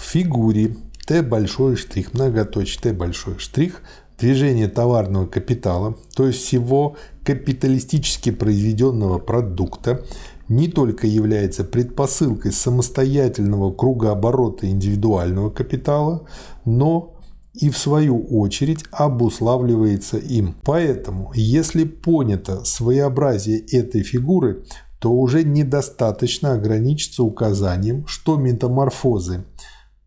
Фигуре 0.00 0.76
Т 1.06 1.22
большой 1.22 1.76
штрих, 1.76 2.14
многоточие 2.14 2.80
Т 2.80 2.92
большой 2.92 3.38
штрих, 3.38 3.82
движение 4.18 4.68
товарного 4.68 5.26
капитала, 5.26 5.96
то 6.14 6.26
есть 6.26 6.40
всего 6.40 6.96
капиталистически 7.24 8.30
произведенного 8.30 9.18
продукта, 9.18 10.04
не 10.48 10.68
только 10.68 11.06
является 11.06 11.64
предпосылкой 11.64 12.52
самостоятельного 12.52 13.72
кругооборота 13.72 14.68
индивидуального 14.68 15.50
капитала, 15.50 16.26
но 16.64 17.14
и 17.54 17.70
в 17.70 17.78
свою 17.78 18.24
очередь 18.26 18.84
обуславливается 18.90 20.16
им. 20.16 20.56
Поэтому, 20.64 21.30
если 21.34 21.84
понято 21.84 22.64
своеобразие 22.64 23.58
этой 23.58 24.02
фигуры, 24.02 24.64
то 24.98 25.12
уже 25.12 25.44
недостаточно 25.44 26.52
ограничиться 26.52 27.22
указанием, 27.22 28.06
что 28.06 28.36
метаморфозы 28.36 29.44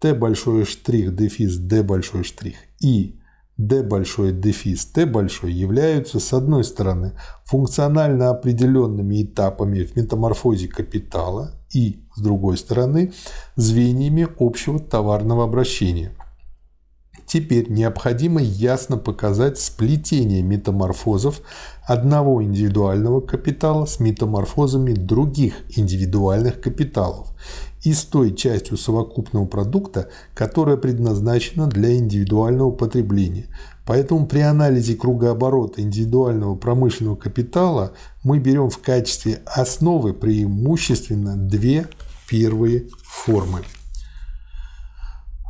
Т 0.03 0.13
большой 0.13 0.65
штрих 0.65 1.15
дефис 1.15 1.55
Д 1.55 1.81
большой 1.81 2.25
штрих 2.25 2.55
и 2.81 3.21
D 3.55 3.83
большой 3.83 4.33
дефис 4.33 4.85
Т 4.87 5.05
большой 5.05 5.53
являются, 5.53 6.19
с 6.19 6.33
одной 6.33 6.65
стороны, 6.65 7.13
функционально 7.45 8.29
определенными 8.29 9.23
этапами 9.23 9.85
в 9.85 9.95
метаморфозе 9.95 10.67
капитала 10.67 11.51
и, 11.73 12.03
с 12.17 12.21
другой 12.21 12.57
стороны, 12.57 13.13
звеньями 13.55 14.27
общего 14.39 14.77
товарного 14.77 15.45
обращения. 15.45 16.11
Теперь 17.25 17.71
необходимо 17.71 18.41
ясно 18.41 18.97
показать 18.97 19.57
сплетение 19.57 20.41
метаморфозов 20.41 21.41
одного 21.87 22.43
индивидуального 22.43 23.21
капитала 23.21 23.85
с 23.85 24.01
метаморфозами 24.01 24.91
других 24.91 25.53
индивидуальных 25.69 26.59
капиталов 26.59 27.29
и 27.83 27.93
с 27.93 28.03
той 28.03 28.33
частью 28.33 28.77
совокупного 28.77 29.45
продукта, 29.45 30.09
которая 30.33 30.77
предназначена 30.77 31.67
для 31.67 31.95
индивидуального 31.95 32.71
потребления. 32.71 33.47
Поэтому 33.85 34.25
при 34.25 34.39
анализе 34.39 34.95
кругооборота 34.95 35.81
индивидуального 35.81 36.55
промышленного 36.55 37.15
капитала 37.15 37.93
мы 38.23 38.39
берем 38.39 38.69
в 38.69 38.79
качестве 38.79 39.41
основы 39.45 40.13
преимущественно 40.13 41.35
две 41.35 41.87
первые 42.29 42.87
формы. 43.03 43.61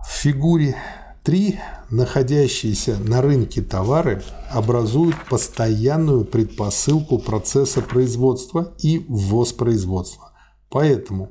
В 0.04 0.12
фигуре 0.12 0.76
3 1.24 1.60
находящиеся 1.90 2.98
на 2.98 3.22
рынке 3.22 3.62
товары 3.62 4.24
образуют 4.50 5.16
постоянную 5.30 6.26
предпосылку 6.26 7.20
процесса 7.20 7.82
производства 7.82 8.74
и 8.80 9.06
воспроизводства. 9.08 10.34
Поэтому, 10.70 11.30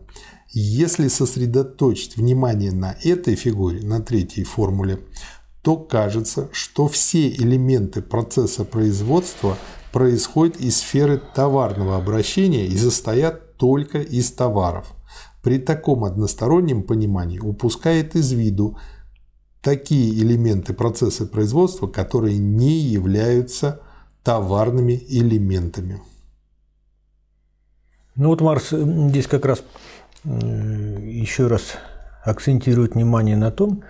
если 0.53 1.09
сосредоточить 1.09 2.17
внимание 2.17 2.73
на 2.73 2.97
этой 3.03 3.35
фигуре, 3.37 3.81
на 3.83 4.01
третьей 4.01 4.45
формуле, 4.45 5.01
то 5.63 5.77
кажется, 5.77 6.49
что 6.53 6.89
все 6.89 7.29
элементы 7.29 8.03
процесса 8.03 8.65
производства 8.65 9.57
происходят 9.93 10.57
из 10.57 10.79
сферы 10.79 11.21
товарного 11.35 11.97
обращения 11.97 12.67
и 12.67 12.77
состоят 12.77 13.57
только 13.57 14.01
из 14.01 14.33
товаров. 14.33 14.93
При 15.43 15.59
таком 15.59 16.05
одностороннем 16.05 16.83
понимании 16.83 17.39
упускает 17.39 18.17
из 18.17 18.33
виду 18.33 18.77
такие 19.61 20.13
элементы 20.15 20.75
процесса 20.75 21.27
производства, 21.27 21.87
которые 21.87 22.39
не 22.39 22.79
являются 22.79 23.81
товарными 24.25 25.01
элементами. 25.09 26.01
Ну 28.15 28.29
вот 28.29 28.41
Марс 28.41 28.71
здесь 28.71 29.27
как 29.27 29.45
раз 29.47 29.63
еще 30.25 31.47
раз 31.49 31.75
акцентирует 32.25 32.95
внимание 32.95 33.37
на 33.37 33.51
том, 33.51 33.83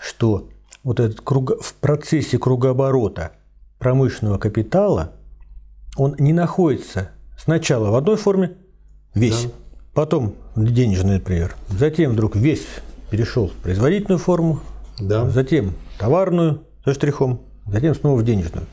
что 0.00 0.48
вот 0.84 1.00
этот 1.00 1.20
круг, 1.20 1.60
в 1.60 1.74
процессе 1.74 2.38
кругооборота 2.38 3.32
промышленного 3.78 4.38
капитала 4.38 5.12
он 5.96 6.14
не 6.18 6.32
находится 6.32 7.10
сначала 7.36 7.90
в 7.90 7.96
одной 7.96 8.16
форме 8.16 8.52
весь, 9.14 9.44
Да. 9.44 9.50
потом 9.94 10.34
денежный, 10.54 11.14
например, 11.14 11.56
затем 11.68 12.12
вдруг 12.12 12.36
весь 12.36 12.66
перешел 13.10 13.48
в 13.48 13.52
производительную 13.54 14.18
форму, 14.18 14.60
Да. 15.00 15.28
затем 15.28 15.74
товарную 15.98 16.62
со 16.84 16.94
штрихом, 16.94 17.40
затем 17.66 17.94
снова 17.94 18.18
в 18.20 18.24
денежную. 18.24 18.66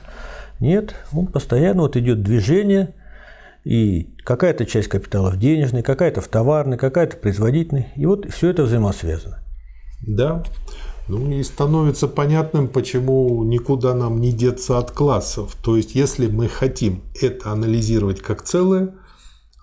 Нет, 0.60 0.96
он 1.12 1.28
постоянно 1.28 1.82
вот 1.82 1.98
идет 1.98 2.22
движение, 2.22 2.94
и 3.66 4.16
какая-то 4.24 4.66
часть 4.66 4.88
капитала 4.88 5.32
в 5.32 5.38
денежной, 5.38 5.82
какая-то 5.82 6.22
в 6.22 6.28
товарной, 6.28 6.78
какая-то 6.78 7.18
в 7.18 7.20
производительной. 7.20 7.88
И 7.96 8.06
вот 8.06 8.32
все 8.32 8.50
это 8.52 8.64
взаимосвязано. 8.64 9.40
Да. 10.08 10.44
Ну 11.08 11.32
и 11.32 11.42
становится 11.44 12.08
понятным, 12.08 12.68
почему 12.68 13.44
никуда 13.44 13.96
нам 13.96 14.22
не 14.22 14.32
деться 14.32 14.78
от 14.78 14.92
классов. 14.92 15.56
То 15.64 15.78
есть, 15.78 15.96
если 15.96 16.28
мы 16.28 16.48
хотим 16.48 17.02
это 17.20 17.52
анализировать 17.52 18.22
как 18.22 18.44
целое, 18.44 18.96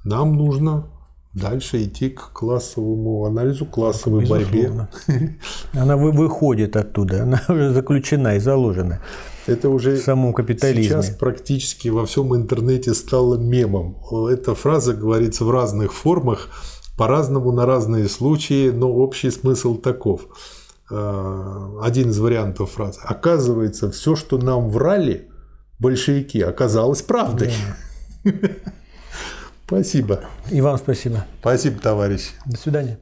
нам 0.04 0.34
нужно 0.34 0.88
дальше 1.32 1.84
идти 1.84 2.10
к 2.10 2.32
классовому 2.32 3.24
анализу, 3.24 3.66
классовой 3.66 4.26
борьбе. 4.26 4.62
Безусловно. 4.62 4.88
Она 5.72 5.96
вы- 5.96 6.12
выходит 6.12 6.76
оттуда, 6.76 7.22
она 7.22 7.40
уже 7.48 7.70
заключена 7.70 8.36
и 8.36 8.40
заложена 8.40 9.00
Это 9.46 9.68
уже 9.68 9.96
самом 9.96 10.32
капитализме. 10.32 10.84
сейчас 10.84 11.10
практически 11.10 11.88
во 11.88 12.06
всем 12.06 12.34
интернете 12.36 12.94
стало 12.94 13.36
мемом. 13.36 13.96
Эта 14.30 14.54
фраза 14.54 14.94
говорится 14.94 15.44
в 15.44 15.50
разных 15.50 15.92
формах, 15.92 16.48
по-разному 16.96 17.52
на 17.52 17.66
разные 17.66 18.08
случаи, 18.08 18.70
но 18.70 18.92
общий 18.92 19.30
смысл 19.30 19.76
таков. 19.76 20.26
Э, 20.90 21.78
Один 21.82 22.10
из 22.10 22.18
вариантов 22.18 22.72
фразы. 22.72 23.00
Оказывается, 23.02 23.90
все, 23.90 24.14
что 24.14 24.38
нам 24.38 24.68
врали 24.68 25.28
большевики, 25.78 26.40
оказалось 26.40 27.02
правдой. 27.02 27.52
Спасибо. 29.66 30.20
И 30.50 30.60
вам 30.60 30.76
спасибо. 30.76 31.24
Спасибо, 31.40 31.80
товарищи. 31.80 32.30
До 32.44 32.58
свидания. 32.58 32.98